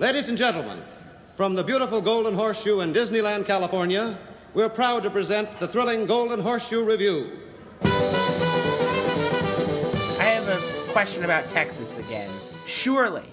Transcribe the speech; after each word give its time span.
Ladies 0.00 0.28
and 0.28 0.38
gentlemen, 0.38 0.80
from 1.34 1.56
the 1.56 1.64
beautiful 1.64 2.00
Golden 2.00 2.32
Horseshoe 2.32 2.78
in 2.82 2.92
Disneyland, 2.92 3.46
California, 3.46 4.16
we're 4.54 4.68
proud 4.68 5.02
to 5.02 5.10
present 5.10 5.58
the 5.58 5.66
thrilling 5.66 6.06
Golden 6.06 6.38
Horseshoe 6.38 6.84
Review. 6.84 7.32
I 7.82 7.88
have 10.22 10.46
a 10.46 10.92
question 10.92 11.24
about 11.24 11.48
Texas 11.48 11.98
again. 11.98 12.30
Surely 12.64 13.24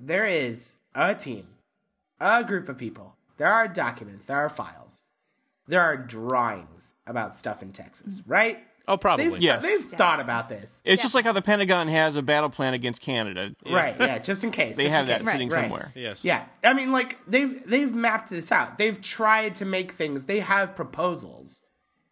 there 0.00 0.24
is 0.24 0.78
a 0.94 1.14
team, 1.14 1.46
a 2.18 2.42
group 2.42 2.70
of 2.70 2.78
people. 2.78 3.16
There 3.36 3.52
are 3.52 3.68
documents, 3.68 4.24
there 4.24 4.38
are 4.38 4.48
files, 4.48 5.02
there 5.68 5.82
are 5.82 5.94
drawings 5.94 6.94
about 7.06 7.34
stuff 7.34 7.60
in 7.60 7.72
Texas, 7.72 8.22
right? 8.26 8.64
Oh, 8.86 8.96
probably. 8.98 9.28
They've, 9.28 9.40
Yes. 9.40 9.62
they've 9.62 9.84
thought 9.98 10.20
about 10.20 10.48
this. 10.50 10.82
It's 10.84 11.00
just 11.02 11.14
like 11.14 11.24
how 11.24 11.32
the 11.32 11.40
Pentagon 11.40 11.88
has 11.88 12.16
a 12.16 12.22
battle 12.22 12.50
plan 12.50 12.74
against 12.74 13.00
Canada. 13.00 13.54
Right, 13.64 13.96
yeah, 13.98 14.18
just 14.18 14.44
in 14.44 14.50
case. 14.50 14.76
They 14.76 14.84
just 14.84 14.94
have 14.94 15.06
that 15.06 15.20
case. 15.22 15.32
sitting 15.32 15.48
Right. 15.48 15.62
somewhere. 15.62 15.92
Yes. 15.94 16.22
Yeah, 16.24 16.44
I 16.62 16.74
mean, 16.74 16.92
like 16.92 17.18
they've 17.26 17.66
they've 17.66 17.94
mapped 17.94 18.28
this 18.30 18.52
out. 18.52 18.76
They've 18.76 19.00
tried 19.00 19.54
to 19.56 19.64
make 19.64 19.92
things. 19.92 20.26
They 20.26 20.40
have 20.40 20.76
proposals, 20.76 21.62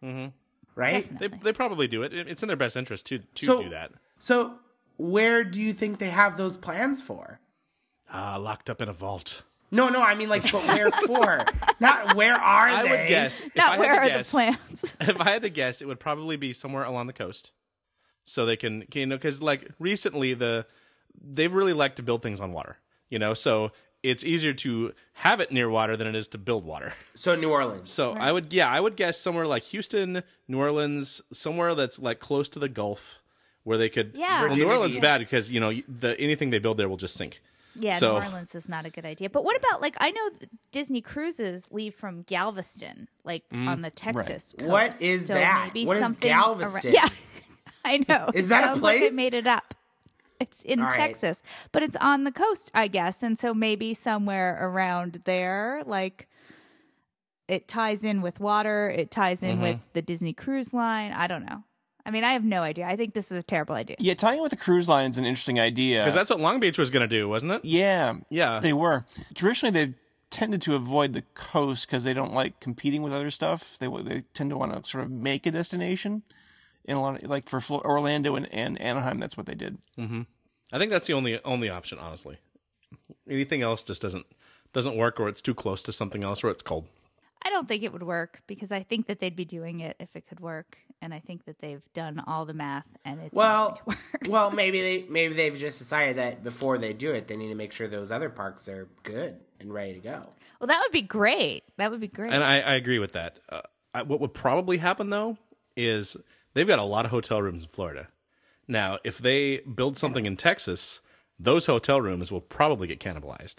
mm-hmm. 0.03 0.27
right? 0.75 1.19
They, 1.19 1.27
they 1.27 1.53
probably 1.53 1.87
do 1.87 2.01
it. 2.01 2.11
It- 2.13 2.27
It's 2.27 2.41
in 2.41 2.47
their 2.47 2.57
best 2.57 2.75
interest 2.75 3.05
to 3.07 3.19
to 3.19 3.45
So- 3.45 3.63
do 3.63 3.69
that. 3.69 3.91
So, 4.17 4.55
where 4.97 5.43
do 5.43 5.61
you 5.61 5.73
think 5.73 5.99
they 5.99 6.09
have 6.09 6.37
those 6.37 6.57
plans 6.57 7.01
for? 7.01 7.39
Ah, 8.11 8.37
locked 8.37 8.69
up 8.69 8.81
in 8.81 8.89
a 8.89 8.93
vault. 8.93 9.43
No, 9.73 9.89
no, 9.89 10.01
I 10.01 10.15
mean 10.15 10.29
like, 10.29 10.43
but 10.43 10.53
where 10.67 10.91
for? 10.91 11.45
Not 11.79 12.15
where 12.15 12.35
are 12.35 12.67
I 12.69 12.83
they? 12.83 12.89
would 12.89 13.07
guess. 13.09 13.41
If 13.41 13.51
I 13.57 13.59
Not 13.59 13.69
had 13.71 13.79
where 13.79 13.93
to 13.95 13.99
are 14.01 14.07
guess, 14.07 14.27
the 14.31 14.31
plans? 14.31 14.95
if 15.01 15.19
I 15.21 15.29
had 15.31 15.41
to 15.41 15.49
guess, 15.49 15.81
it 15.81 15.87
would 15.87 15.99
probably 15.99 16.37
be 16.37 16.53
somewhere 16.53 16.83
along 16.83 17.07
the 17.07 17.13
coast, 17.13 17.51
so 18.23 18.45
they 18.45 18.55
can, 18.55 18.85
you 18.93 19.05
know, 19.05 19.15
because 19.15 19.41
like 19.41 19.69
recently 19.79 20.33
the 20.33 20.65
they've 21.21 21.53
really 21.53 21.73
liked 21.73 21.97
to 21.97 22.03
build 22.03 22.21
things 22.21 22.39
on 22.39 22.53
water, 22.53 22.77
you 23.09 23.19
know, 23.19 23.33
so 23.33 23.71
it's 24.03 24.23
easier 24.23 24.51
to 24.53 24.93
have 25.13 25.39
it 25.39 25.51
near 25.51 25.69
water 25.69 25.95
than 25.95 26.07
it 26.07 26.15
is 26.15 26.27
to 26.29 26.37
build 26.37 26.65
water. 26.65 26.93
So 27.15 27.35
New 27.35 27.49
Orleans. 27.51 27.89
So 27.89 28.11
I 28.13 28.31
would, 28.31 28.51
yeah, 28.51 28.69
I 28.69 28.79
would 28.79 28.95
guess 28.97 29.17
somewhere 29.17 29.47
like 29.47 29.63
Houston, 29.63 30.23
New 30.47 30.59
Orleans, 30.59 31.21
somewhere 31.31 31.73
that's 31.73 31.99
like 31.99 32.19
close 32.19 32.49
to 32.49 32.59
the 32.59 32.67
Gulf, 32.69 33.19
where 33.63 33.77
they 33.77 33.89
could. 33.89 34.11
Yeah. 34.15 34.27
well, 34.27 34.41
New 34.43 34.49
Virginia 34.49 34.73
Orleans 34.73 34.95
Beach. 34.97 35.01
bad 35.01 35.19
because 35.19 35.49
you 35.51 35.59
know 35.59 35.73
the 35.87 36.19
anything 36.19 36.49
they 36.49 36.59
build 36.59 36.77
there 36.77 36.89
will 36.89 36.97
just 36.97 37.15
sink. 37.15 37.41
Yeah, 37.75 37.97
So- 37.97 38.19
New 38.19 38.25
Orleans 38.25 38.53
is 38.55 38.69
not 38.69 38.85
a 38.85 38.89
good 38.89 39.05
idea. 39.05 39.29
But 39.29 39.43
what 39.43 39.57
about 39.57 39.81
like 39.81 39.95
I 39.99 40.11
know 40.11 40.29
Disney 40.71 41.01
cruises 41.01 41.69
leave 41.71 41.95
from 41.95 42.21
Galveston, 42.23 43.07
like 43.23 43.47
Mm, 43.49 43.67
on 43.67 43.81
the 43.81 43.89
Texas 43.89 44.53
coast. 44.57 44.69
What 44.69 45.01
is 45.01 45.27
so 45.27 45.33
that? 45.33 45.71
Maybe 45.73 45.85
What 45.87 45.97
is 45.97 46.03
something 46.03 46.29
Galveston? 46.29 46.93
Around, 46.93 46.93
yeah, 47.03 47.09
I 47.85 48.05
know. 48.07 48.29
Is 48.33 48.49
that 48.49 48.63
a 48.63 48.67
Sounds 48.67 48.81
like 48.81 48.99
place? 48.99 49.11
I 49.11 49.15
made 49.15 49.33
it 49.33 49.47
up. 49.47 49.73
It's 50.39 50.61
in 50.63 50.81
All 50.81 50.87
right. 50.87 50.95
Texas, 50.95 51.41
but 51.71 51.83
it's 51.83 51.95
on 52.01 52.25
the 52.25 52.31
coast, 52.31 52.69
I 52.73 52.87
guess, 52.87 53.23
and 53.23 53.39
so 53.39 53.53
maybe 53.53 53.93
somewhere 53.93 54.57
around 54.61 55.21
there, 55.25 55.83
like 55.85 56.27
it 57.47 57.67
ties 57.67 58.03
in 58.03 58.21
with 58.21 58.39
water. 58.39 58.89
It 58.89 59.09
ties 59.11 59.41
in 59.43 59.55
Mm-hmm. 59.55 59.61
with 59.63 59.79
the 59.93 60.01
Disney 60.01 60.33
Cruise 60.33 60.73
Line. 60.73 61.11
I 61.13 61.27
don't 61.27 61.45
know. 61.45 61.63
I 62.05 62.11
mean, 62.11 62.23
I 62.23 62.33
have 62.33 62.43
no 62.43 62.61
idea. 62.61 62.85
I 62.85 62.95
think 62.95 63.13
this 63.13 63.31
is 63.31 63.37
a 63.37 63.43
terrible 63.43 63.75
idea. 63.75 63.95
Yeah, 63.99 64.13
tying 64.13 64.41
with 64.41 64.49
the 64.51 64.57
cruise 64.57 64.89
line 64.89 65.09
is 65.09 65.17
an 65.17 65.25
interesting 65.25 65.59
idea. 65.59 66.01
Because 66.01 66.13
that's 66.15 66.29
what 66.29 66.39
Long 66.39 66.59
Beach 66.59 66.77
was 66.77 66.91
going 66.91 67.07
to 67.07 67.07
do, 67.07 67.29
wasn't 67.29 67.53
it? 67.53 67.65
yeah, 67.65 68.15
Yeah. 68.29 68.59
they 68.59 68.73
were. 68.73 69.05
Traditionally, 69.33 69.71
they've 69.71 69.93
tended 70.29 70.61
to 70.63 70.75
avoid 70.75 71.13
the 71.13 71.21
coast 71.33 71.87
because 71.87 72.03
they 72.03 72.13
don't 72.13 72.33
like 72.33 72.59
competing 72.59 73.03
with 73.03 73.13
other 73.13 73.29
stuff. 73.29 73.77
They 73.79 73.87
they 73.87 74.23
tend 74.33 74.49
to 74.49 74.57
want 74.57 74.73
to 74.83 74.89
sort 74.89 75.03
of 75.05 75.11
make 75.11 75.45
a 75.45 75.51
destination. 75.51 76.23
In 76.85 76.97
a 76.97 77.01
lot 77.01 77.23
of, 77.23 77.29
like 77.29 77.47
for 77.47 77.61
Flo- 77.61 77.79
Orlando 77.85 78.35
and, 78.35 78.51
and 78.53 78.81
Anaheim, 78.81 79.17
that's 79.19 79.37
what 79.37 79.45
they 79.45 79.55
did. 79.55 79.77
Mm-hmm. 79.97 80.23
I 80.73 80.77
think 80.79 80.91
that's 80.91 81.07
the 81.07 81.13
only 81.13 81.41
only 81.45 81.69
option, 81.69 81.97
honestly. 81.99 82.39
Anything 83.29 83.61
else 83.61 83.83
just 83.83 84.01
doesn't 84.01 84.25
doesn't 84.73 84.97
work, 84.97 85.19
or 85.19 85.29
it's 85.29 85.41
too 85.41 85.53
close 85.53 85.81
to 85.83 85.93
something 85.93 86.23
else, 86.25 86.43
or 86.43 86.49
it's 86.49 86.63
cold. 86.63 86.85
I 87.45 87.49
don't 87.49 87.67
think 87.67 87.83
it 87.83 87.91
would 87.91 88.03
work 88.03 88.41
because 88.47 88.71
I 88.71 88.83
think 88.83 89.07
that 89.07 89.19
they'd 89.19 89.35
be 89.35 89.45
doing 89.45 89.81
it 89.81 89.95
if 89.99 90.15
it 90.15 90.27
could 90.27 90.39
work, 90.39 90.77
and 91.01 91.13
I 91.13 91.19
think 91.19 91.45
that 91.45 91.59
they've 91.59 91.81
done 91.93 92.23
all 92.25 92.45
the 92.45 92.53
math 92.53 92.87
and 93.03 93.19
it's 93.21 93.33
not 93.33 93.37
Well, 93.37 93.67
going 93.67 93.77
to 93.77 93.83
work. 93.87 94.21
well, 94.29 94.51
maybe 94.51 94.81
they 95.01 95.05
maybe 95.09 95.33
they've 95.33 95.55
just 95.57 95.79
decided 95.79 96.17
that 96.17 96.43
before 96.43 96.77
they 96.77 96.93
do 96.93 97.11
it, 97.11 97.27
they 97.27 97.35
need 97.35 97.49
to 97.49 97.55
make 97.55 97.73
sure 97.73 97.87
those 97.87 98.11
other 98.11 98.29
parks 98.29 98.67
are 98.67 98.87
good 99.03 99.39
and 99.59 99.73
ready 99.73 99.93
to 99.93 99.99
go. 99.99 100.29
Well, 100.59 100.67
that 100.67 100.81
would 100.85 100.91
be 100.93 101.01
great. 101.01 101.63
That 101.77 101.91
would 101.91 101.99
be 101.99 102.07
great. 102.07 102.31
And 102.31 102.43
I, 102.43 102.59
I 102.59 102.75
agree 102.75 102.99
with 102.99 103.13
that. 103.13 103.39
Uh, 103.49 103.61
I, 103.93 104.03
what 104.03 104.21
would 104.21 104.33
probably 104.33 104.77
happen 104.77 105.09
though 105.09 105.37
is 105.75 106.15
they've 106.53 106.67
got 106.67 106.79
a 106.79 106.83
lot 106.83 107.05
of 107.05 107.11
hotel 107.11 107.41
rooms 107.41 107.63
in 107.63 107.69
Florida. 107.69 108.07
Now, 108.67 108.99
if 109.03 109.17
they 109.17 109.57
build 109.59 109.97
something 109.97 110.25
in 110.25 110.37
Texas, 110.37 111.01
those 111.37 111.65
hotel 111.65 111.99
rooms 111.99 112.31
will 112.31 112.39
probably 112.41 112.87
get 112.87 112.99
cannibalized. 112.99 113.57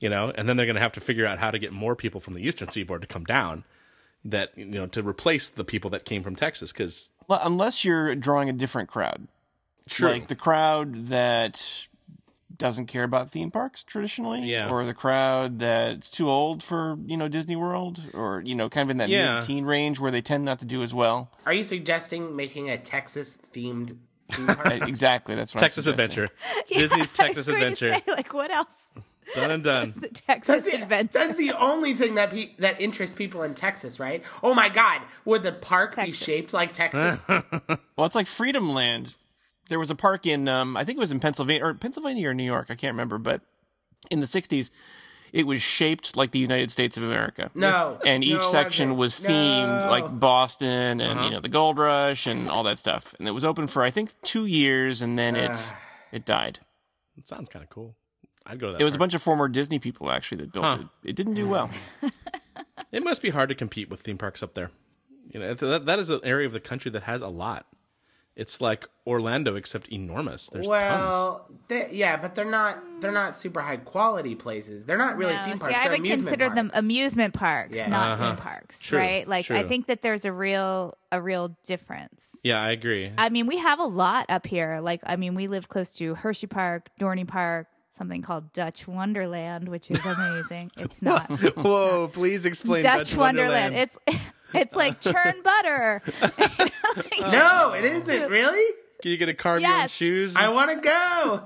You 0.00 0.08
know, 0.08 0.32
and 0.36 0.48
then 0.48 0.56
they're 0.56 0.66
going 0.66 0.76
to 0.76 0.82
have 0.82 0.92
to 0.92 1.00
figure 1.00 1.26
out 1.26 1.38
how 1.38 1.50
to 1.50 1.58
get 1.58 1.72
more 1.72 1.96
people 1.96 2.20
from 2.20 2.34
the 2.34 2.40
eastern 2.46 2.68
seaboard 2.68 3.00
to 3.02 3.08
come 3.08 3.24
down 3.24 3.64
that 4.24 4.56
you 4.56 4.64
know 4.66 4.86
to 4.86 5.02
replace 5.02 5.48
the 5.48 5.64
people 5.64 5.90
that 5.90 6.04
came 6.04 6.22
from 6.22 6.36
Texas 6.36 6.72
because 6.72 7.10
unless 7.28 7.84
you're 7.84 8.14
drawing 8.14 8.48
a 8.48 8.52
different 8.52 8.88
crowd, 8.88 9.26
True. 9.88 10.10
like 10.10 10.28
the 10.28 10.34
crowd 10.36 10.94
that 11.06 11.86
doesn't 12.56 12.86
care 12.86 13.04
about 13.04 13.30
theme 13.30 13.50
parks 13.52 13.84
traditionally, 13.84 14.42
Yeah. 14.42 14.68
or 14.70 14.84
the 14.84 14.94
crowd 14.94 15.60
that's 15.60 16.10
too 16.10 16.28
old 16.28 16.62
for 16.62 16.98
you 17.06 17.16
know 17.16 17.28
Disney 17.28 17.56
World, 17.56 18.00
or 18.14 18.42
you 18.44 18.54
know, 18.54 18.68
kind 18.68 18.86
of 18.86 18.90
in 18.90 18.96
that 18.98 19.08
Yeah. 19.08 19.34
mid-teen 19.36 19.64
range 19.64 19.98
where 20.00 20.10
they 20.10 20.20
tend 20.22 20.44
not 20.44 20.58
to 20.60 20.64
do 20.64 20.82
as 20.82 20.92
well. 20.94 21.30
Are 21.46 21.52
you 21.52 21.64
suggesting 21.64 22.34
making 22.36 22.68
a 22.70 22.76
Texas 22.78 23.36
themed 23.52 23.96
theme 24.30 24.46
park? 24.48 24.88
Exactly, 24.88 25.34
that's 25.36 25.54
what 25.54 25.62
I'm 25.62 25.66
Texas 25.66 25.84
suggesting. 25.84 26.24
Adventure, 26.24 26.34
Yeah, 26.68 26.80
Disney's 26.80 26.92
I 26.92 26.98
was 26.98 27.12
Texas 27.12 27.48
Adventure, 27.54 27.94
say, 27.94 28.02
like 28.08 28.34
what 28.34 28.50
else? 28.50 28.90
Done 29.34 29.50
and 29.50 29.62
done. 29.64 29.94
The 30.00 30.08
Texas 30.08 30.46
That's 30.64 30.70
the, 30.70 30.82
Adventure. 30.82 31.10
that's 31.18 31.34
the 31.36 31.52
only 31.52 31.94
thing 31.94 32.14
that 32.14 32.30
pe- 32.30 32.54
that 32.58 32.80
interests 32.80 33.16
people 33.16 33.42
in 33.42 33.54
Texas, 33.54 34.00
right? 34.00 34.22
Oh 34.42 34.54
my 34.54 34.68
God, 34.68 35.02
would 35.24 35.42
the 35.42 35.52
park 35.52 35.96
be 35.96 36.12
shaped 36.12 36.52
like 36.52 36.72
Texas? 36.72 37.24
Well, 37.96 38.06
it's 38.06 38.14
like 38.14 38.26
Freedomland. 38.26 39.16
There 39.68 39.78
was 39.78 39.90
a 39.90 39.96
park 39.96 40.24
in, 40.26 40.46
um, 40.48 40.76
I 40.76 40.84
think 40.84 40.96
it 40.96 41.00
was 41.00 41.10
in 41.12 41.18
Pennsylvania 41.20 41.64
or 41.64 41.74
Pennsylvania 41.74 42.28
or 42.30 42.34
New 42.34 42.44
York. 42.44 42.68
I 42.70 42.74
can't 42.76 42.92
remember, 42.94 43.18
but 43.18 43.42
in 44.10 44.20
the 44.20 44.26
'60s, 44.26 44.70
it 45.32 45.46
was 45.46 45.60
shaped 45.60 46.16
like 46.16 46.30
the 46.30 46.38
United 46.38 46.70
States 46.70 46.96
of 46.96 47.02
America. 47.02 47.50
No, 47.54 47.98
and 48.06 48.22
each 48.24 48.34
no, 48.34 48.40
section 48.40 48.96
wasn't. 48.96 49.34
themed 49.34 49.84
No. 49.84 49.90
like 49.90 50.18
Boston 50.20 51.00
and 51.00 51.24
you 51.24 51.30
know 51.30 51.40
the 51.40 51.48
Gold 51.50 51.76
Rush 51.76 52.26
and 52.26 52.48
all 52.48 52.62
that 52.62 52.78
stuff. 52.78 53.14
And 53.18 53.26
it 53.28 53.32
was 53.32 53.44
open 53.44 53.66
for 53.66 53.82
I 53.82 53.90
think 53.90 54.12
two 54.22 54.46
years, 54.46 55.02
and 55.02 55.18
then 55.18 55.34
it 55.36 55.72
it 56.12 56.24
died. 56.24 56.60
It 57.16 57.26
sounds 57.28 57.48
kind 57.48 57.62
of 57.64 57.68
cool. 57.68 57.96
I'd 58.48 58.58
go 58.58 58.66
to 58.68 58.72
that. 58.72 58.80
It 58.80 58.84
was 58.84 58.94
a 58.94 58.98
bunch 58.98 59.14
of 59.14 59.22
former 59.22 59.48
Disney 59.48 59.78
people 59.78 60.10
actually 60.10 60.38
that 60.38 60.52
built 60.52 60.64
Huh. 60.64 60.78
it. 61.04 61.10
It 61.10 61.16
didn't 61.16 61.34
do 61.34 61.46
well. 61.48 61.70
It 62.90 63.02
must 63.04 63.20
be 63.20 63.28
hard 63.30 63.50
to 63.50 63.54
compete 63.54 63.90
with 63.90 64.00
theme 64.00 64.16
parks 64.16 64.42
up 64.42 64.54
there. 64.54 64.70
You 65.30 65.40
know, 65.40 65.52
that, 65.52 65.84
that 65.84 65.98
is 65.98 66.08
an 66.08 66.20
area 66.24 66.46
of 66.46 66.54
the 66.54 66.60
country 66.60 66.90
that 66.92 67.02
has 67.02 67.20
a 67.20 67.28
lot. 67.28 67.66
It's 68.34 68.60
like 68.62 68.86
Orlando, 69.06 69.56
except 69.56 69.88
enormous. 69.88 70.48
There's 70.48 70.66
tons. 70.66 70.70
Well, 70.70 71.50
they, 71.66 71.88
yeah, 71.92 72.16
but 72.16 72.34
they're 72.34 72.44
not 72.50 72.78
they're 73.00 73.12
not 73.12 73.36
super 73.36 73.60
high 73.60 73.76
quality 73.78 74.34
places. 74.36 74.86
They're 74.86 74.96
not 74.96 75.18
really 75.18 75.34
No, 75.34 75.44
theme 75.44 75.56
see. 75.58 75.64
I 75.74 75.88
would 75.90 75.98
amusement 75.98 76.28
consider 76.30 76.54
them 76.54 76.70
amusement 76.72 77.34
parks, 77.34 77.76
Yeah. 77.76 77.88
not 77.88 78.12
Uh-huh. 78.12 78.28
theme 78.28 78.36
parks, 78.42 78.78
True, 78.80 78.98
right? 79.00 79.26
Like 79.26 79.50
I 79.50 79.64
think 79.64 79.88
that 79.88 80.00
there's 80.02 80.24
a 80.24 80.32
real 80.32 80.94
a 81.12 81.20
real 81.20 81.54
difference. 81.66 82.36
Yeah, 82.42 82.62
I 82.62 82.70
agree. 82.70 83.12
I 83.18 83.28
mean, 83.28 83.46
we 83.48 83.58
have 83.58 83.80
a 83.80 83.84
lot 83.86 84.26
up 84.30 84.46
here. 84.46 84.78
Like, 84.80 85.00
I 85.04 85.16
mean, 85.16 85.34
we 85.34 85.48
live 85.48 85.68
close 85.68 85.92
to 85.94 86.14
Hershey 86.14 86.46
Park, 86.46 86.88
Dorney 86.98 87.26
Park, 87.26 87.66
something 87.92 88.22
called 88.22 88.52
Dutch 88.52 88.86
Wonderland, 88.86 89.68
which 89.68 89.90
is 89.90 90.04
amazing. 90.04 90.70
it's 90.76 91.02
not 91.02 91.28
Whoa! 91.56 92.08
Please 92.08 92.46
explain 92.46 92.82
Dutch, 92.82 93.14
Wonderland. 93.14 93.76
It's 93.76 93.98
it's 94.54 94.74
like 94.74 95.00
churn 95.00 95.42
butter. 95.42 96.02
No, 97.20 97.72
it 97.74 97.84
isn't 97.84 98.30
really. 98.30 98.74
Can 99.02 99.12
you 99.12 99.16
get 99.16 99.28
a 99.28 99.34
carve 99.34 99.62
your 99.62 99.72
own 99.72 99.88
shoes? 99.88 100.36
I 100.36 100.48
want 100.48 100.70
to 100.70 100.76
go. 100.76 101.44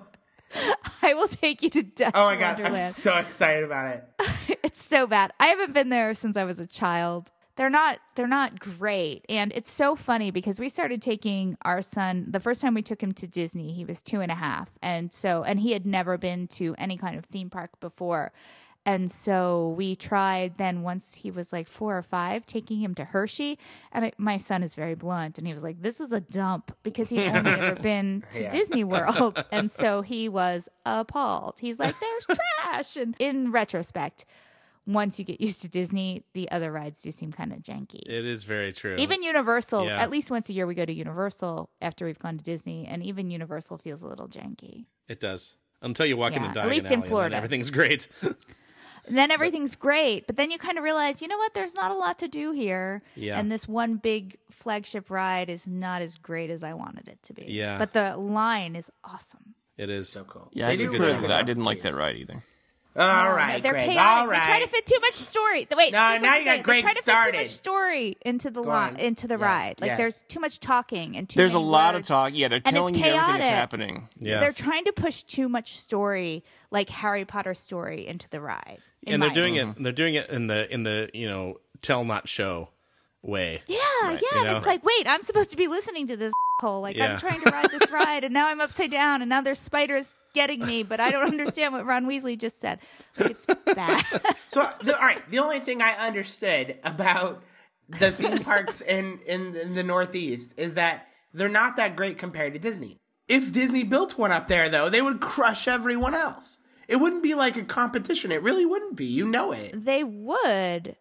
I 1.02 1.14
will 1.14 1.28
take 1.28 1.62
you 1.62 1.70
to 1.70 1.82
Dutch 1.82 2.14
Wonderland. 2.14 2.42
Oh 2.60 2.62
my 2.62 2.70
god, 2.70 2.80
I'm 2.82 2.90
so 2.90 3.16
excited 3.16 3.64
about 3.64 3.96
it. 3.96 4.58
it's 4.62 4.82
so 4.82 5.06
bad. 5.06 5.32
I 5.40 5.46
haven't 5.46 5.72
been 5.72 5.88
there 5.88 6.14
since 6.14 6.36
I 6.36 6.44
was 6.44 6.60
a 6.60 6.66
child. 6.66 7.30
They're 7.56 7.70
not 7.70 7.98
they're 8.14 8.26
not 8.26 8.58
great. 8.58 9.24
And 9.28 9.52
it's 9.54 9.70
so 9.70 9.94
funny 9.94 10.30
because 10.30 10.58
we 10.58 10.68
started 10.68 11.02
taking 11.02 11.56
our 11.62 11.82
son 11.82 12.26
the 12.28 12.40
first 12.40 12.60
time 12.62 12.74
we 12.74 12.82
took 12.82 13.02
him 13.02 13.12
to 13.12 13.26
Disney, 13.28 13.72
he 13.72 13.84
was 13.84 14.00
two 14.02 14.20
and 14.20 14.32
a 14.32 14.36
half. 14.36 14.70
And 14.82 15.12
so 15.12 15.42
and 15.42 15.60
he 15.60 15.72
had 15.72 15.84
never 15.84 16.16
been 16.16 16.46
to 16.48 16.74
any 16.78 16.96
kind 16.96 17.18
of 17.18 17.24
theme 17.26 17.50
park 17.50 17.78
before. 17.80 18.32
And 18.84 19.08
so 19.12 19.74
we 19.76 19.94
tried 19.94 20.56
then 20.56 20.82
once 20.82 21.14
he 21.14 21.30
was 21.30 21.52
like 21.52 21.68
four 21.68 21.96
or 21.96 22.02
five, 22.02 22.44
taking 22.46 22.80
him 22.80 22.96
to 22.96 23.04
Hershey. 23.04 23.56
And 23.92 24.06
I, 24.06 24.12
my 24.18 24.38
son 24.38 24.64
is 24.64 24.74
very 24.74 24.96
blunt. 24.96 25.38
And 25.38 25.46
he 25.46 25.54
was 25.54 25.62
like, 25.62 25.80
this 25.80 26.00
is 26.00 26.10
a 26.10 26.18
dump 26.20 26.76
because 26.82 27.08
he'd 27.08 27.28
only 27.28 27.50
ever 27.60 27.80
been 27.80 28.24
to 28.32 28.42
Yeah. 28.42 28.50
Disney 28.50 28.82
World. 28.82 29.44
And 29.52 29.70
so 29.70 30.02
he 30.02 30.28
was 30.28 30.68
appalled. 30.84 31.58
He's 31.60 31.78
like, 31.78 31.94
there's 32.00 32.26
trash. 32.26 32.96
And 32.96 33.14
in 33.20 33.52
retrospect, 33.52 34.24
once 34.86 35.18
you 35.18 35.24
get 35.24 35.40
used 35.40 35.62
to 35.62 35.68
Disney, 35.68 36.24
the 36.34 36.50
other 36.50 36.72
rides 36.72 37.02
do 37.02 37.10
seem 37.10 37.32
kind 37.32 37.52
of 37.52 37.60
janky. 37.60 38.00
It 38.06 38.24
is 38.26 38.42
very 38.44 38.72
true. 38.72 38.96
even 38.98 39.22
Universal, 39.22 39.86
Yeah. 39.86 40.00
at 40.02 40.10
least 40.10 40.30
once 40.30 40.48
a 40.48 40.52
year, 40.52 40.66
we 40.66 40.74
go 40.74 40.84
to 40.84 40.92
Universal 40.92 41.70
after 41.80 42.04
we've 42.06 42.18
gone 42.18 42.38
to 42.38 42.42
Disney, 42.44 42.86
and 42.86 43.02
even 43.04 43.30
Universal 43.30 43.78
feels 43.78 44.02
a 44.02 44.06
little 44.08 44.28
janky. 44.28 44.86
it 45.08 45.20
does. 45.20 45.56
until 45.82 46.06
you 46.06 46.16
walk 46.16 46.32
Yeah, 46.34 46.46
into 46.46 46.60
at 46.60 46.66
least 46.68 46.80
in 46.80 46.86
Alley, 46.86 46.94
and 46.94 47.02
then 47.02 47.08
Florida. 47.08 47.36
everything's 47.36 47.70
great. 47.70 48.08
Then 49.08 49.32
everything's 49.32 49.74
great, 49.74 50.28
but 50.28 50.36
then 50.36 50.52
you 50.52 50.58
kind 50.58 50.78
of 50.78 50.84
realize, 50.84 51.20
you 51.22 51.26
know 51.26 51.36
what? 51.36 51.54
There's 51.54 51.74
not 51.74 51.90
a 51.90 51.94
lot 51.96 52.20
to 52.20 52.28
do 52.28 52.52
here, 52.52 53.02
Yeah. 53.16 53.36
and 53.36 53.50
this 53.50 53.66
one 53.66 53.96
big 53.96 54.38
flagship 54.52 55.10
ride 55.10 55.50
is 55.50 55.66
not 55.66 56.02
as 56.02 56.18
great 56.18 56.50
as 56.50 56.62
I 56.62 56.74
wanted 56.74 57.08
it 57.08 57.20
to 57.24 57.32
be. 57.34 57.46
Yeah. 57.48 57.78
but 57.78 57.92
the 57.94 58.16
line 58.16 58.76
is 58.76 58.90
awesome. 59.02 59.56
it 59.76 59.90
is. 59.90 60.08
So 60.08 60.22
cool. 60.22 60.50
Yeah, 60.52 60.68
They 60.68 60.74
I 60.74 60.76
do 60.76 60.84
concur 60.90 60.98
really 61.00 61.12
with 61.14 61.20
good 61.22 61.30
that. 61.30 61.38
I 61.40 61.42
didn't 61.42 61.64
like 61.64 61.80
that 61.82 61.94
ride 61.94 62.14
either. 62.14 62.44
All 62.94 63.02
oh, 63.30 63.34
right, 63.34 63.62
they're 63.62 63.72
Greg. 63.72 63.90
chaotic. 63.90 64.20
All 64.22 64.26
right. 64.28 64.42
They 64.42 64.48
try 64.48 64.60
to 64.60 64.68
fit 64.68 64.84
too 64.86 64.98
much 65.00 65.14
story. 65.14 65.66
Wait, 65.74 65.92
No, 65.92 66.18
now 66.18 66.34
you 66.34 66.40
me 66.40 66.44
got 66.44 66.56
say, 66.56 66.62
Greg 66.62 66.76
They 66.76 66.82
try 66.82 66.92
to 66.92 67.02
fit 67.02 67.32
too 67.32 67.38
much 67.38 67.48
story 67.48 68.16
into 68.20 68.50
the 68.50 68.62
Go 68.62 68.72
into 68.98 69.26
the 69.28 69.34
Yes, 69.34 69.40
ride. 69.40 69.80
Like 69.80 69.88
yes. 69.88 69.98
there's 69.98 70.22
too 70.28 70.40
much 70.40 70.60
talking 70.60 71.16
and 71.16 71.26
too 71.28 71.38
There's 71.38 71.54
a 71.54 71.58
many 71.58 71.70
lot 71.70 71.94
of 71.94 72.02
talk. 72.06 72.32
Yeah, 72.34 72.48
they're 72.48 72.60
And 72.64 72.74
telling 72.74 72.94
you 72.94 73.02
everything 73.04 73.38
that's 73.38 73.48
happening. 73.48 74.08
Yeah, 74.18 74.40
They're 74.40 74.52
trying 74.52 74.84
to 74.84 74.92
push 74.92 75.22
too 75.22 75.48
much 75.48 75.78
story, 75.78 76.44
like 76.70 76.90
Harry 76.90 77.24
Potter 77.24 77.54
story, 77.54 78.06
into 78.06 78.28
the 78.28 78.40
ride. 78.42 78.78
in 79.02 79.14
and 79.14 79.22
they're 79.22 79.30
doing 79.30 79.56
opinion. 79.56 79.76
it. 79.78 79.82
They're 79.82 79.92
doing 79.92 80.14
it 80.14 80.28
in 80.28 80.46
the 80.48 80.72
in 80.72 80.82
the 80.82 81.08
you 81.14 81.30
know 81.30 81.60
tell 81.80 82.04
not 82.04 82.28
show 82.28 82.68
way. 83.22 83.62
Yeah, 83.68 83.78
yeah. 84.02 84.18
you 84.34 84.44
know? 84.44 84.56
it's 84.58 84.66
like, 84.66 84.84
wait, 84.84 85.06
I'm 85.06 85.22
supposed 85.22 85.50
to 85.52 85.56
be 85.56 85.66
listening 85.68 86.06
to 86.08 86.16
this 86.16 86.32
hole. 86.60 86.82
Like 86.82 86.96
Yeah. 86.96 87.12
I'm 87.14 87.18
trying 87.18 87.40
to 87.42 87.50
ride 87.50 87.70
this 87.70 87.90
ride, 87.90 88.24
and 88.24 88.34
now 88.34 88.48
I'm 88.48 88.60
upside 88.60 88.90
down, 88.90 89.22
and 89.22 89.28
now 89.30 89.40
there's 89.40 89.58
spiders 89.58 90.12
getting 90.32 90.64
me, 90.64 90.82
but 90.82 91.00
I 91.00 91.10
don't 91.10 91.24
understand 91.30 91.72
what 91.72 91.86
Ron 91.86 92.06
Weasley 92.06 92.38
just 92.38 92.60
said. 92.60 92.80
Like 93.18 93.30
it's 93.30 93.46
bad. 93.46 94.04
So, 94.48 94.68
the, 94.82 94.94
all 94.98 95.06
right, 95.06 95.22
the 95.30 95.38
only 95.38 95.60
thing 95.60 95.80
I 95.80 95.92
understood 96.06 96.78
about 96.84 97.42
the 97.88 98.10
theme 98.12 98.40
parks 98.40 98.82
in, 98.82 99.18
in 99.26 99.56
in 99.56 99.72
the 99.72 99.82
Northeast 99.82 100.52
is 100.58 100.74
that 100.74 101.06
they're 101.32 101.48
not 101.48 101.76
that 101.76 101.96
great 101.96 102.18
compared 102.18 102.52
to 102.52 102.58
Disney. 102.58 102.98
If 103.28 103.50
Disney 103.50 103.82
built 103.82 104.18
one 104.18 104.30
up 104.30 104.48
there, 104.48 104.68
though, 104.68 104.90
they 104.90 105.00
would 105.00 105.20
crush 105.20 105.66
everyone 105.66 106.14
else. 106.14 106.58
It 106.86 106.96
wouldn't 106.96 107.22
be 107.22 107.34
like 107.34 107.56
a 107.56 107.64
competition. 107.64 108.30
It 108.30 108.42
really 108.42 108.66
wouldn't 108.66 108.94
be. 108.96 109.06
You 109.06 109.26
know 109.26 109.52
it. 109.52 109.84
they 109.84 110.04
would, 110.04 110.96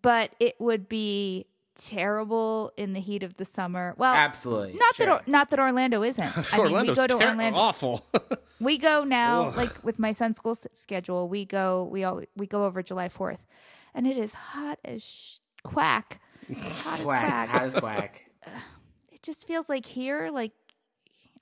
but 0.00 0.30
it 0.40 0.56
would 0.58 0.88
be 0.88 1.46
terrible 1.76 2.72
in 2.76 2.92
the 2.92 3.00
heat 3.00 3.22
of 3.22 3.36
the 3.36 3.44
summer. 3.44 3.94
Well, 3.96 4.14
Absolutely, 4.14 4.74
Not 4.74 4.94
sure. 4.96 5.06
that 5.06 5.28
not 5.28 5.50
that 5.50 5.58
Orlando 5.60 6.02
isn't. 6.02 6.52
I 6.54 6.56
mean, 6.62 6.72
we 6.88 6.94
go 6.94 7.06
to 7.06 7.18
ter- 7.18 7.28
Orlando. 7.28 7.58
awful. 7.58 8.06
We 8.58 8.78
go 8.78 9.04
now, 9.04 9.50
like 9.50 9.84
with 9.84 9.98
my 9.98 10.12
son's 10.12 10.38
school 10.38 10.52
s- 10.52 10.66
schedule. 10.72 11.28
We 11.28 11.44
go. 11.44 11.84
We 11.84 12.04
all 12.04 12.22
we 12.36 12.46
go 12.46 12.64
over 12.64 12.82
July 12.82 13.10
fourth, 13.10 13.44
and 13.94 14.06
it 14.06 14.16
is 14.16 14.32
hot 14.32 14.78
as 14.82 15.02
sh- 15.04 15.36
quack. 15.62 16.20
Hot 16.48 16.64
as 16.66 17.02
Quack. 17.04 17.48
How 17.50 17.58
does 17.58 17.74
quack? 17.74 18.30
it 19.12 19.22
just 19.22 19.46
feels 19.46 19.68
like 19.68 19.84
here, 19.84 20.30
like, 20.32 20.52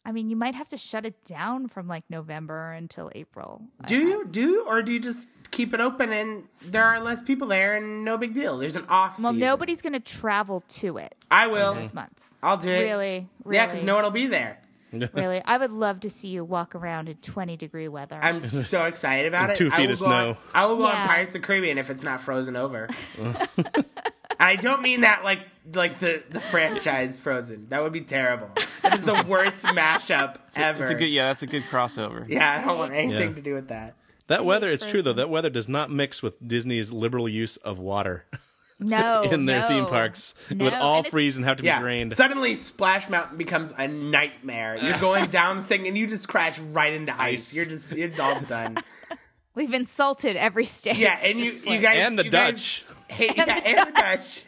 I 0.04 0.10
mean, 0.10 0.28
you 0.28 0.34
might 0.34 0.56
have 0.56 0.66
to 0.70 0.76
shut 0.76 1.06
it 1.06 1.24
down 1.24 1.68
from 1.68 1.86
like 1.86 2.02
November 2.10 2.72
until 2.72 3.12
April. 3.14 3.62
Do 3.86 3.96
you 3.96 4.26
do 4.26 4.64
or 4.66 4.82
do 4.82 4.92
you 4.92 4.98
just 4.98 5.28
keep 5.54 5.72
it 5.72 5.80
open 5.80 6.12
and 6.12 6.44
there 6.66 6.84
are 6.84 7.00
less 7.00 7.22
people 7.22 7.48
there 7.48 7.76
and 7.76 8.04
no 8.04 8.18
big 8.18 8.34
deal? 8.34 8.58
There's 8.58 8.76
an 8.76 8.86
off 8.88 9.18
Well, 9.18 9.32
season. 9.32 9.38
nobody's 9.38 9.80
going 9.82 9.92
to 9.94 10.00
travel 10.00 10.60
to 10.60 10.98
it 10.98 11.14
I 11.30 11.46
will. 11.46 11.74
this 11.74 11.94
months. 11.94 12.38
I'll 12.42 12.56
do 12.56 12.68
it. 12.70 12.80
Really, 12.80 13.28
really, 13.44 13.56
Yeah, 13.56 13.66
because 13.66 13.82
no 13.82 13.94
one 13.94 14.04
will 14.04 14.10
be 14.10 14.26
there. 14.26 14.58
really. 15.12 15.42
I 15.44 15.58
would 15.58 15.72
love 15.72 16.00
to 16.00 16.10
see 16.10 16.28
you 16.28 16.44
walk 16.44 16.74
around 16.76 17.08
in 17.08 17.16
twenty 17.16 17.56
degree 17.56 17.88
weather. 17.88 18.16
I'm 18.22 18.40
so 18.42 18.84
excited 18.92 19.26
about 19.26 19.50
it. 19.50 19.56
Two 19.56 19.68
I 19.72 19.76
feet 19.78 19.86
will 19.86 19.92
of 19.94 20.00
go 20.00 20.06
on- 20.06 20.12
snow. 20.34 20.36
I 20.54 20.66
will 20.66 20.76
go 20.76 20.84
Yeah. 20.88 21.02
on 21.02 21.08
Pirates 21.08 21.34
of 21.34 21.40
the 21.42 21.46
Caribbean 21.46 21.78
if 21.78 21.90
it's 21.90 22.04
not 22.04 22.20
frozen 22.20 22.54
over. 22.54 22.88
I 24.40 24.56
don't 24.56 24.82
mean 24.82 25.02
that 25.02 25.24
like 25.24 25.40
like 25.72 25.98
the 26.00 26.22
the 26.30 26.40
franchise 26.40 27.18
Frozen. 27.18 27.68
That 27.70 27.82
would 27.82 27.92
be 27.92 28.02
terrible. 28.02 28.50
That 28.82 28.94
is 28.94 29.04
the 29.04 29.24
worst 29.28 29.64
mashup 29.66 30.36
ever. 30.56 30.82
It's 30.82 30.90
a 30.92 30.94
good, 30.94 31.06
yeah, 31.08 31.28
that's 31.28 31.42
a 31.42 31.46
good 31.46 31.62
crossover. 31.64 32.28
yeah, 32.28 32.60
I 32.60 32.66
don't 32.66 32.78
want 32.78 32.92
anything 32.92 33.30
Yeah. 33.30 33.34
to 33.34 33.40
do 33.40 33.54
with 33.54 33.68
that. 33.68 33.94
That 34.28 34.44
weather, 34.44 34.70
it's 34.70 34.86
true 34.86 35.02
though. 35.02 35.12
That 35.12 35.30
weather 35.30 35.50
does 35.50 35.68
not 35.68 35.90
mix 35.90 36.22
with 36.22 36.36
Disney's 36.46 36.92
liberal 36.92 37.28
use 37.28 37.56
of 37.58 37.78
water 37.78 38.24
no, 38.78 39.22
in 39.22 39.46
their 39.46 39.60
no. 39.60 39.68
theme 39.68 39.86
parks. 39.86 40.34
It 40.50 40.58
would 40.58 40.72
all 40.74 40.98
and 40.98 41.06
freeze 41.06 41.36
and 41.36 41.44
have 41.44 41.58
to 41.58 41.64
Yeah. 41.64 41.78
be 41.78 41.82
drained. 41.82 42.14
Suddenly, 42.14 42.54
Splash 42.54 43.08
Mountain 43.08 43.36
becomes 43.38 43.74
a 43.76 43.86
nightmare. 43.88 44.76
You're 44.82 44.98
going 44.98 45.26
down 45.30 45.58
the 45.58 45.62
thing 45.64 45.86
and 45.86 45.96
you 45.96 46.06
just 46.06 46.28
crash 46.28 46.58
right 46.58 46.92
into 46.92 47.12
ice. 47.14 47.50
Ice. 47.50 47.56
You're 47.56 47.66
just 47.66 47.90
you're 47.92 48.10
all 48.22 48.40
done. 48.40 48.78
We've 49.54 49.72
insulted 49.74 50.36
every 50.36 50.64
state. 50.64 50.96
Yeah, 50.96 51.16
and 51.22 51.38
you 51.38 51.52
you 51.64 51.78
guys 51.78 51.98
And 51.98 52.18
the 52.18 52.24
you 52.24 52.30
guys 52.30 52.52
Dutch. 52.54 52.86
hate, 53.08 53.36
yeah, 53.36 53.60
and 53.64 53.88
the 53.88 53.92
Dutch. 54.00 54.44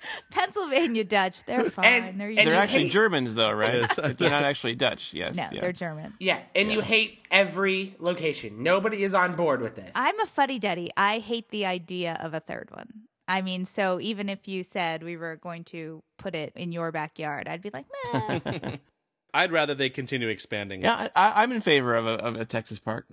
Pennsylvania 0.30 1.04
Dutch, 1.04 1.44
they're 1.44 1.70
fine. 1.70 1.84
And- 1.86 2.20
they're 2.20 2.28
and 2.28 2.38
They're 2.38 2.54
actually 2.54 2.84
hate- 2.84 2.92
Germans, 2.92 3.34
though, 3.34 3.52
right? 3.52 3.74
Yes. 3.80 3.96
they're 4.16 4.30
not 4.30 4.44
actually 4.44 4.74
Dutch. 4.74 5.14
Yes. 5.14 5.36
no, 5.36 5.44
yeah. 5.52 5.60
they're 5.60 5.72
German. 5.72 6.14
Yeah, 6.20 6.40
and 6.54 6.70
you 6.70 6.80
hate 6.80 7.18
every 7.30 7.94
location. 7.98 8.62
Nobody 8.62 9.02
is 9.02 9.14
on 9.14 9.36
board 9.36 9.60
with 9.60 9.74
this. 9.74 9.92
I'm 9.94 10.18
a 10.20 10.26
fuddy 10.26 10.58
duddy. 10.58 10.90
I 10.96 11.18
hate 11.18 11.48
the 11.50 11.66
idea 11.66 12.16
of 12.20 12.34
a 12.34 12.40
third 12.40 12.70
one. 12.72 12.88
I 13.28 13.42
mean, 13.42 13.64
so 13.64 14.00
even 14.00 14.28
if 14.28 14.46
you 14.46 14.62
said 14.62 15.02
we 15.02 15.16
were 15.16 15.36
going 15.36 15.64
to 15.64 16.02
put 16.18 16.34
it 16.36 16.52
in 16.54 16.70
your 16.72 16.92
backyard, 16.92 17.48
I'd 17.48 17.62
be 17.62 17.70
like, 17.72 17.86
meh. 18.14 18.76
I'd 19.34 19.50
rather 19.52 19.74
they 19.74 19.90
continue 19.90 20.28
expanding. 20.28 20.82
Yeah, 20.82 21.08
I, 21.14 21.30
I- 21.30 21.42
I'm 21.42 21.52
in 21.52 21.60
favor 21.60 21.94
of 21.96 22.06
a, 22.06 22.10
of 22.10 22.36
a 22.36 22.44
Texas 22.44 22.78
park. 22.78 23.06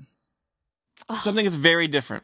Oh. 1.10 1.20
Something 1.24 1.46
that's 1.46 1.56
very 1.56 1.88
different. 1.88 2.24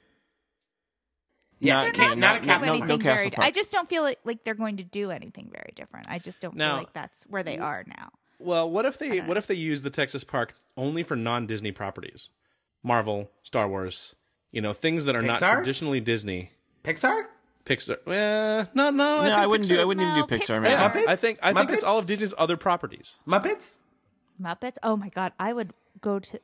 Yeah, 1.60 1.86
not- 1.86 1.98
not, 1.98 2.18
not- 2.18 2.46
not 2.46 2.62
a 2.62 2.66
do 2.66 2.66
no- 2.66 2.74
no- 2.78 2.84
anything. 2.84 3.00
Castle 3.00 3.32
Park. 3.32 3.48
I 3.48 3.52
just 3.52 3.72
don't 3.72 3.88
feel 3.90 4.04
like, 4.04 4.20
like 4.24 4.44
they're 4.44 4.54
going 4.54 4.78
to 4.78 4.84
do 4.84 5.12
anything 5.12 5.50
very 5.52 5.72
different. 5.76 6.08
I 6.10 6.20
just 6.20 6.42
don't 6.42 6.56
Now- 6.56 6.70
feel 6.72 6.78
like 6.80 6.94
that's 6.94 7.26
where 7.30 7.44
they 7.44 7.58
are 7.58 7.84
now. 7.88 8.10
Well, 8.40 8.70
what 8.72 8.86
if 8.86 8.98
they 8.98 9.20
what 9.20 9.36
if 9.36 9.48
they 9.48 9.56
use 9.56 9.82
the 9.84 9.90
Texas 9.90 10.24
park 10.24 10.54
only 10.78 11.04
for 11.04 11.16
non 11.18 11.46
Disney 11.46 11.72
properties? 11.74 12.30
Marvel, 12.84 13.30
Star 13.44 13.68
Wars, 13.68 14.16
you 14.52 14.62
know, 14.62 14.72
things 14.72 15.04
that 15.06 15.16
are 15.16 15.22
not 15.22 15.40
traditionally 15.40 16.00
Disney. 16.00 16.52
Pixar? 16.84 17.26
Pixar. 17.66 17.98
Eh, 18.08 18.66
no, 18.74 18.90
no. 18.90 18.92
No, 18.92 19.22
think 19.24 19.34
I 19.36 19.46
wouldn't 19.46 19.68
do. 19.68 19.80
I 19.80 19.84
wouldn't 19.84 20.04
even 20.08 20.16
do 20.16 20.24
Pixar, 20.36 20.60
Pixar. 20.60 20.62
man. 20.62 20.90
Muppets? 20.92 21.08
I 21.10 21.16
think 21.18 21.40
I 21.44 21.52
think 21.54 21.70
it's 21.72 21.84
all 21.84 22.00
of 22.00 22.08
Disney's 22.08 22.34
other 22.38 22.56
properties. 22.56 23.18
Muppets? 23.28 23.80
Muppets. 24.42 24.78
Oh 24.82 24.96
my 24.96 25.10
god, 25.10 25.34
I 25.38 25.52
would 25.52 25.74
go 26.00 26.20
to 26.20 26.40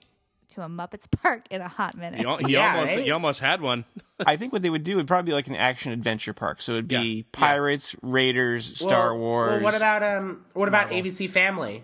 to 0.50 0.62
a 0.64 0.68
Muppets 0.68 1.10
park 1.22 1.46
in 1.50 1.62
a 1.62 1.68
hot 1.68 1.96
minute. 1.98 2.20
He, 2.20 2.26
al- 2.26 2.38
he 2.38 2.54
Yeah, 2.54 2.74
almost 2.76 2.96
right? 2.96 3.04
he 3.06 3.12
almost 3.12 3.40
had 3.40 3.62
one. 3.62 3.86
I 4.26 4.36
think 4.38 4.54
what 4.54 4.62
they 4.62 4.70
would 4.70 4.84
do 4.84 4.96
would 4.98 5.08
probably 5.08 5.32
be 5.32 5.34
like 5.34 5.48
an 5.48 5.56
action 5.56 5.92
adventure 5.92 6.34
park. 6.34 6.62
So 6.62 6.74
it'd 6.74 6.88
be 6.88 6.96
Yeah, 6.96 7.02
yeah. 7.02 7.24
Pirates, 7.32 7.96
Raiders, 8.02 8.80
Star 8.80 9.12
Well- 9.14 9.20
Wars. 9.20 9.52
Well, 9.54 9.62
what 9.64 9.76
about 9.76 10.04
um? 10.04 10.46
What 10.54 10.68
about 10.68 10.92
Marvel. 10.92 11.12
ABC 11.12 11.30
Family? 11.30 11.84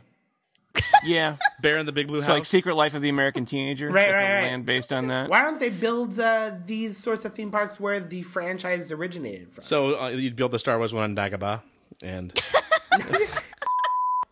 yeah? 1.03 1.35
Bear 1.61 1.79
in 1.79 1.85
the 1.85 1.91
Big 1.91 2.07
Blue 2.07 2.19
House. 2.19 2.27
So 2.27 2.33
like 2.33 2.45
Secret 2.45 2.75
Life 2.75 2.93
of 2.93 3.01
the 3.01 3.09
American 3.09 3.43
Teenager, 3.43 3.87
Right, 3.89 4.07
like 4.07 4.09
a 4.09 4.13
right, 4.13 4.33
right. 4.35 4.41
land 4.43 4.65
based 4.65 4.93
on 4.93 5.07
that. 5.07 5.29
Why 5.29 5.41
don't 5.43 5.59
they 5.59 5.69
build 5.69 6.17
uh, 6.17 6.51
these 6.65 6.95
sorts 6.95 7.25
of 7.25 7.33
theme 7.33 7.51
parks 7.51 7.77
where 7.77 7.99
the 7.99 8.23
franchise 8.23 8.89
originated 8.91 9.51
from? 9.51 9.63
so 9.65 10.01
uh, 10.01 10.07
you'd 10.07 10.37
build 10.37 10.51
the 10.51 10.59
Star 10.59 10.77
Wars 10.77 10.94
one 10.94 11.03
on 11.03 11.15
Dagobah, 11.15 11.61
and 12.01 12.31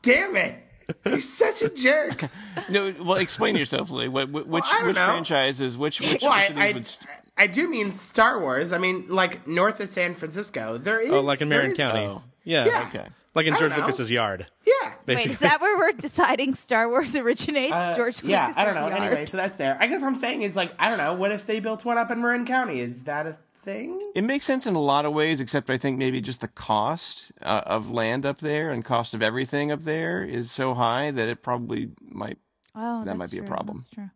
Damn 0.02 0.38
it! 0.38 0.56
You're 1.06 1.22
such 1.22 1.62
a 1.62 1.70
jerk. 1.70 2.24
No, 2.70 2.92
well, 3.02 3.18
explain 3.18 3.56
yourself, 3.56 3.90
Lee. 3.90 4.08
What, 4.08 4.30
what- 4.30 4.48
which 4.48 4.66
I 4.72 4.78
don't 4.80 4.88
which 4.88 4.96
know. 4.98 5.06
franchises? 5.06 5.78
Which 5.78 6.02
which, 6.02 6.22
well, 6.22 6.32
I, 6.32 6.42
which 6.42 6.50
of 6.52 6.56
these 6.56 6.64
I, 6.66 6.72
would? 6.74 6.86
st- 6.86 7.10
I 7.38 7.48
do 7.48 7.68
mean 7.70 7.92
Star 7.92 8.40
Wars. 8.40 8.74
I 8.74 8.78
mean, 8.78 9.08
like 9.08 9.48
north 9.48 9.80
of 9.80 9.90
San 9.90 10.14
Francisco, 10.14 10.78
there 10.78 11.00
is. 11.00 11.12
oh, 11.12 11.22
like 11.22 11.42
in 11.42 11.50
Marin 11.50 11.74
County. 11.76 12.02
Oh. 12.06 12.22
Yeah, 12.44 12.66
Yeah. 12.66 12.86
Okay. 12.90 13.08
like 13.34 13.48
in 13.48 13.56
George 13.58 13.72
know. 13.72 13.78
Lucas's 13.78 14.12
yard. 14.12 14.46
Yeah. 14.66 14.94
Wait, 15.08 15.26
is 15.26 15.40
that 15.40 15.62
where 15.62 15.78
we're 15.78 15.92
deciding 15.94 16.54
Star 16.54 16.88
Wars 16.90 17.16
originates? 17.16 17.74
Uh, 17.74 17.96
George 17.96 18.22
yeah, 18.24 18.48
Lucas's 18.48 18.58
I 18.62 18.66
don't 18.66 18.76
know. 18.76 18.88
yard? 18.90 19.02
Anyway, 19.02 19.26
so 19.26 19.38
that's 19.38 19.56
there. 19.58 19.78
I 19.80 19.88
guess 19.88 20.02
what 20.02 20.08
I'm 20.10 20.16
saying 20.16 20.42
is 20.44 20.56
like 20.56 20.72
I 20.78 20.90
don't 20.90 20.98
know. 21.00 21.14
What 21.16 21.32
if 21.32 21.46
they 21.48 21.60
built 21.60 21.86
one 21.86 21.98
up 21.98 22.12
in 22.12 22.22
Marin 22.22 22.46
County? 22.46 22.80
Is 22.82 23.04
that 23.06 23.26
a 23.26 23.38
thing? 23.60 24.12
It 24.16 24.24
makes 24.24 24.46
sense 24.46 24.66
in 24.68 24.76
a 24.76 24.82
lot 24.82 25.06
of 25.06 25.14
ways, 25.14 25.40
except 25.42 25.70
I 25.70 25.78
think 25.78 25.98
maybe 25.98 26.22
just 26.22 26.42
the 26.42 26.48
cost 26.48 27.32
uh, 27.42 27.62
of 27.66 27.90
land 27.92 28.26
up 28.26 28.40
there 28.40 28.72
and 28.72 28.84
cost 28.84 29.14
of 29.14 29.22
everything 29.22 29.72
up 29.72 29.82
there 29.82 30.24
is 30.24 30.52
so 30.52 30.74
high 30.74 31.12
that 31.12 31.28
it 31.28 31.42
probably 31.44 31.90
might. 32.02 32.38
Oh, 32.76 33.04
That 33.04 33.18
might 33.18 33.32
be 33.32 33.40
a 33.40 33.44
problem. 33.44 33.78
That's 33.78 33.90
true. 33.90 34.10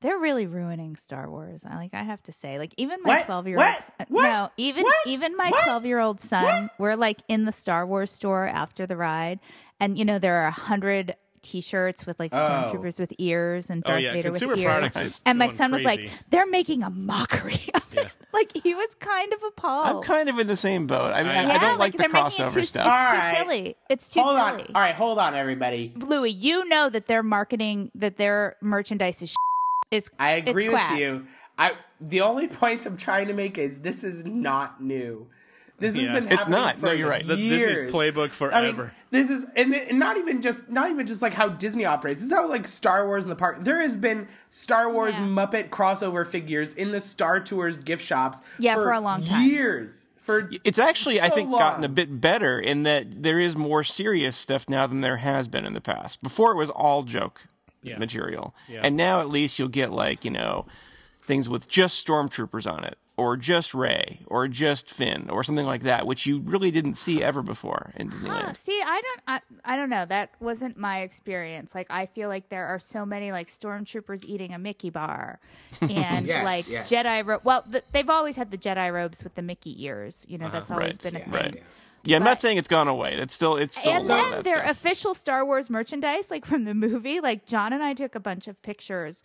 They're 0.00 0.18
really 0.18 0.46
ruining 0.46 0.96
Star 0.96 1.30
Wars. 1.30 1.64
I 1.66 1.76
like. 1.76 1.94
I 1.94 2.02
have 2.02 2.22
to 2.24 2.32
say, 2.32 2.58
like, 2.58 2.74
even 2.76 3.00
my 3.02 3.22
twelve 3.22 3.48
year 3.48 3.56
old. 3.56 3.66
What? 3.66 4.08
What? 4.10 4.22
No, 4.22 4.50
even 4.58 4.82
What? 4.84 4.94
even 5.06 5.34
my 5.34 5.50
twelve 5.62 5.86
year 5.86 5.98
old 5.98 6.20
son. 6.20 6.68
We're 6.78 6.94
like 6.96 7.22
in 7.26 7.46
the 7.46 7.52
Star 7.52 7.86
Wars 7.86 8.10
store 8.10 8.46
after 8.46 8.86
the 8.86 8.98
ride, 8.98 9.40
and 9.80 9.96
you 9.98 10.04
know 10.04 10.18
there 10.18 10.36
are 10.42 10.46
a 10.48 10.50
hundred 10.50 11.14
T-shirts 11.44 12.06
with 12.06 12.18
like 12.18 12.34
oh. 12.34 12.36
stormtroopers 12.36 12.98
with 12.98 13.12
ears 13.18 13.70
and 13.70 13.82
oh, 13.86 13.88
Darth 13.88 13.98
Oh, 13.98 14.02
yeah, 14.02 14.12
Vader 14.12 14.30
consumer 14.30 14.52
with 14.52 14.60
ears. 14.60 14.66
products 14.66 15.00
is 15.00 15.20
and 15.24 15.38
my 15.38 15.46
going 15.46 15.56
son 15.56 15.70
was 15.72 15.82
like, 15.82 16.10
"They're 16.30 16.46
making 16.46 16.82
a 16.82 16.90
mockery 16.90 17.60
of 17.74 17.86
it." 17.96 18.12
Like 18.32 18.50
he 18.62 18.74
was 18.74 18.88
kind 18.98 19.32
of 19.32 19.40
appalled. 19.46 19.86
I'm 19.98 20.02
kind 20.02 20.28
of 20.28 20.38
in 20.40 20.48
the 20.48 20.56
same 20.56 20.86
boat. 20.88 21.12
I 21.12 21.22
mean, 21.22 21.30
I, 21.30 21.44
Yeah, 21.44 21.52
I 21.52 21.58
don't 21.58 21.78
like, 21.78 21.92
the 21.92 21.98
they're 21.98 22.08
it 22.08 22.12
crossover 22.12 22.54
too, 22.54 22.62
stuff. 22.64 22.86
It's 22.86 22.92
All 22.92 23.10
too 23.12 23.18
right. 23.18 23.36
silly. 23.38 23.76
It's 23.88 24.08
too 24.08 24.20
hold 24.22 24.36
silly. 24.36 24.62
on. 24.68 24.74
All 24.74 24.80
right, 24.82 24.94
hold 24.94 25.18
on, 25.20 25.34
everybody. 25.36 25.92
Louis, 25.96 26.30
you 26.30 26.68
know 26.68 26.88
that 26.88 27.06
their 27.06 27.22
marketing, 27.22 27.92
that 27.94 28.16
their 28.16 28.56
merchandise 28.60 29.22
is 29.22 29.36
is. 29.90 30.10
I 30.18 30.32
it's 30.34 30.48
agree 30.50 30.68
with 30.68 30.74
quack. 30.78 30.98
you. 30.98 31.26
I 31.58 31.72
the 32.00 32.22
only 32.22 32.48
point 32.48 32.86
I'm 32.86 32.96
trying 32.96 33.28
to 33.28 33.34
make 33.34 33.58
is 33.58 33.82
this 33.82 34.02
is 34.02 34.24
not 34.24 34.82
new. 34.82 35.28
This 35.84 35.94
has 35.96 36.04
Yeah. 36.06 36.12
been 36.20 36.32
It's 36.32 36.48
not. 36.48 36.76
for 36.76 36.86
No, 36.86 36.92
you're 36.92 37.08
right. 37.08 37.26
That's 37.26 37.40
years. 37.40 37.78
Disney's 37.78 37.92
playbook 37.94 38.16
I 38.52 38.62
mean, 38.62 38.74
forever. 38.74 38.92
this 39.10 39.30
is 39.30 39.46
and, 39.54 39.72
th- 39.72 39.88
and 39.90 39.98
not 39.98 40.16
even 40.16 40.40
just 40.42 40.68
not 40.70 40.90
even 40.90 41.06
just 41.06 41.20
like 41.22 41.34
how 41.34 41.48
Disney 41.48 41.84
operates. 41.84 42.20
This 42.20 42.28
is 42.30 42.34
how 42.34 42.48
like 42.48 42.66
Star 42.66 43.06
Wars 43.06 43.24
in 43.24 43.30
the 43.30 43.36
park. 43.36 43.58
There 43.60 43.80
has 43.80 43.96
been 43.96 44.28
Star 44.50 44.90
Wars 44.90 45.14
Yeah. 45.18 45.26
Muppet 45.26 45.68
crossover 45.68 46.26
figures 46.26 46.72
in 46.74 46.90
the 46.90 47.00
Star 47.00 47.40
Tours 47.40 47.80
gift 47.80 48.04
shops. 48.04 48.40
Yeah, 48.58 48.74
for 48.74 48.92
a 48.92 49.00
long 49.00 49.22
time. 49.24 49.48
Years. 49.48 50.08
For 50.22 50.48
It's 50.64 50.78
actually, 50.78 51.20
I 51.20 51.28
think, 51.28 51.50
long. 51.50 51.58
gotten 51.60 51.84
a 51.84 51.88
bit 51.90 52.18
better 52.20 52.58
in 52.58 52.84
that 52.84 53.22
there 53.22 53.38
is 53.38 53.54
more 53.56 53.84
serious 53.84 54.34
stuff 54.36 54.70
now 54.70 54.86
than 54.86 55.02
there 55.02 55.18
has 55.18 55.48
been 55.48 55.66
in 55.66 55.74
the 55.74 55.82
past. 55.82 56.22
Before 56.22 56.50
it 56.52 56.56
was 56.56 56.70
all 56.70 57.02
joke 57.02 57.44
Yeah. 57.82 57.98
material, 57.98 58.54
Yeah. 58.66 58.80
and 58.82 58.96
now 58.96 59.20
at 59.20 59.28
least 59.28 59.58
you'll 59.58 59.68
get 59.68 59.92
like 59.92 60.24
you 60.24 60.30
know 60.30 60.64
things 61.26 61.46
with 61.48 61.68
just 61.68 62.06
stormtroopers 62.06 62.70
on 62.70 62.84
it, 62.84 62.96
or 63.16 63.36
just 63.36 63.74
Rey, 63.74 64.20
or 64.26 64.48
just 64.48 64.90
Finn, 64.90 65.30
or 65.30 65.44
something 65.44 65.66
like 65.66 65.82
that, 65.84 66.04
which 66.04 66.26
you 66.26 66.40
really 66.40 66.72
didn't 66.72 66.94
see 66.94 67.22
ever 67.22 67.42
before 67.42 67.92
in 67.94 68.10
Disneyland. 68.10 68.42
Huh, 68.42 68.52
see, 68.54 68.80
I 68.84 69.00
don't, 69.00 69.20
I, 69.28 69.40
I 69.74 69.76
don't 69.76 69.88
know. 69.88 70.04
That 70.04 70.30
wasn't 70.40 70.76
my 70.76 71.00
experience. 71.02 71.74
Like, 71.76 71.86
I 71.90 72.06
feel 72.06 72.28
like 72.28 72.48
there 72.48 72.66
are 72.66 72.80
so 72.80 73.06
many 73.06 73.30
like 73.30 73.46
stormtroopers 73.46 74.24
eating 74.24 74.52
a 74.52 74.58
Mickey 74.58 74.90
bar, 74.90 75.38
and 75.80 76.26
Yes, 76.26 76.44
like 76.44 76.68
yes. 76.68 76.90
Jedi. 76.90 77.24
Ro- 77.24 77.40
well, 77.44 77.62
th 77.70 77.84
they've 77.92 78.10
always 78.10 78.34
had 78.36 78.50
the 78.50 78.58
Jedi 78.58 78.92
robes 78.92 79.22
with 79.22 79.36
the 79.36 79.42
Mickey 79.42 79.84
ears. 79.84 80.26
You 80.28 80.38
know, 80.38 80.46
uh-huh. 80.46 80.58
that's 80.58 80.70
always 80.72 80.92
Right. 80.92 81.02
been 81.02 81.16
a 81.16 81.18
Yeah. 81.20 81.24
thing. 81.24 81.32
Right. 81.54 81.62
Yeah, 82.06 82.16
I'm 82.16 82.22
But- 82.22 82.28
not 82.30 82.40
saying 82.40 82.58
it's 82.58 82.68
gone 82.68 82.88
away. 82.88 83.14
It's 83.14 83.32
still, 83.32 83.56
it's 83.56 83.76
still 83.78 83.92
And 83.92 84.04
a 84.04 84.06
lot 84.08 84.16
then 84.16 84.24
of 84.26 84.30
that 84.38 84.44
their 84.44 84.62
stuff. 84.64 84.70
official 84.72 85.14
Star 85.14 85.42
Wars 85.46 85.70
merchandise, 85.70 86.30
like 86.30 86.44
from 86.44 86.64
the 86.64 86.74
movie, 86.74 87.18
like 87.20 87.46
John 87.46 87.72
and 87.72 87.82
I 87.82 87.94
took 87.94 88.14
a 88.14 88.20
bunch 88.20 88.46
of 88.46 88.60
pictures. 88.62 89.22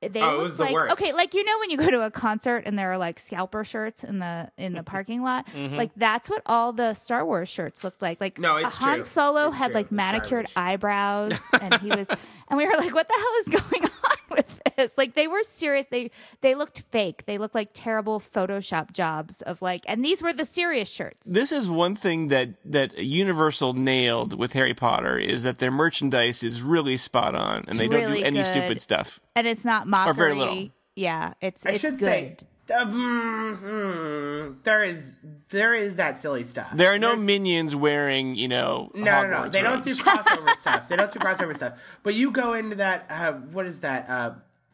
They 0.00 0.20
Oh, 0.22 0.28
it 0.30 0.32
look 0.34 0.42
was 0.44 0.56
the 0.56 0.62
like 0.64 0.72
worst. 0.74 0.92
okay, 0.92 1.12
like 1.12 1.34
you 1.34 1.42
know 1.44 1.58
when 1.58 1.70
you 1.70 1.76
go 1.76 1.90
to 1.90 2.02
a 2.06 2.10
concert 2.10 2.62
and 2.66 2.78
there 2.78 2.92
are 2.92 2.98
like 2.98 3.18
scalper 3.18 3.64
shirts 3.64 4.04
in 4.04 4.20
the 4.20 4.48
in 4.56 4.72
the 4.74 4.82
parking 4.84 5.22
lot, 5.22 5.46
like 5.56 5.90
that's 5.96 6.30
what 6.30 6.42
all 6.46 6.72
the 6.72 6.94
Star 6.94 7.26
Wars 7.26 7.48
shirts 7.48 7.82
looked 7.82 8.00
like. 8.00 8.20
Like 8.20 8.34
Mm-hmm. 8.34 8.42
No, 8.42 8.56
it's 8.56 8.76
Han 8.76 8.96
true. 8.98 9.04
Solo 9.04 9.48
It's 9.48 9.56
had 9.56 9.66
true. 9.66 9.74
like 9.74 9.90
manicured 9.90 10.46
eyebrows, 10.54 11.32
and 11.60 11.74
he 11.80 11.88
was, 11.88 12.06
and 12.48 12.56
we 12.58 12.66
were 12.66 12.76
like, 12.76 12.94
what 12.94 13.08
the 13.08 13.14
hell 13.14 13.54
is 13.56 13.62
going 13.62 13.82
on 14.10 14.16
with 14.30 14.60
this? 14.76 14.92
Like 14.96 15.14
they 15.14 15.26
were 15.26 15.42
serious. 15.42 15.86
They 15.90 16.10
they 16.40 16.54
looked 16.54 16.82
fake. 16.90 17.24
They 17.26 17.38
looked 17.38 17.54
like 17.54 17.70
terrible 17.72 18.20
Photoshop 18.20 18.92
jobs 18.92 19.42
of 19.42 19.60
like, 19.62 19.84
and 19.88 20.04
these 20.04 20.22
were 20.22 20.32
the 20.32 20.44
serious 20.44 20.88
shirts. 20.88 21.26
this 21.26 21.52
is 21.52 21.68
one 21.68 21.94
thing 21.94 22.28
that 22.28 22.50
that 22.64 22.98
Universal 22.98 23.74
nailed 23.74 24.38
with 24.38 24.52
Harry 24.52 24.74
Potter 24.74 25.18
is 25.18 25.42
that 25.44 25.58
their 25.58 25.70
merchandise 25.70 26.42
is 26.42 26.62
really 26.62 26.96
spot 26.96 27.34
on, 27.34 27.64
and 27.68 27.78
they 27.78 27.88
don't 27.88 28.02
really 28.02 28.20
do 28.20 28.24
any 28.26 28.38
good. 28.38 28.44
stupid 28.46 28.80
stuff. 28.80 29.20
and 29.36 29.46
it's 29.46 29.64
not 29.64 29.86
mockery. 29.86 30.10
Or 30.10 30.14
very 30.14 30.34
little. 30.34 30.68
Yeah, 30.94 31.34
it's 31.40 31.64
I 31.64 31.70
it's 31.70 31.80
should 31.80 31.92
good. 31.92 32.00
say, 32.00 32.36
mm, 32.68 33.56
mm, 33.58 34.56
there 34.64 34.82
is 34.82 35.16
there 35.48 35.74
is 35.74 35.96
that 35.96 36.18
silly 36.18 36.44
stuff. 36.44 36.70
There 36.74 36.92
are 36.92 36.98
no 36.98 37.08
There's- 37.08 37.22
minions 37.24 37.74
wearing, 37.74 38.36
you 38.36 38.48
know, 38.48 38.90
No, 38.94 39.02
no, 39.04 39.22
no. 39.22 39.36
Hogwarts 39.36 39.52
They 39.52 39.62
don't 39.62 39.82
do 39.82 39.94
crossover 39.94 40.50
stuff. 40.56 40.88
They 40.88 40.96
don't 40.96 41.10
do 41.10 41.18
crossover 41.18 41.56
stuff. 41.56 41.78
But 42.02 42.14
you 42.14 42.30
go 42.30 42.52
into 42.54 42.76
that, 42.76 43.06
uh, 43.08 43.32
what 43.32 43.64
is 43.66 43.80
that, 43.80 44.08
uh, 44.08 44.32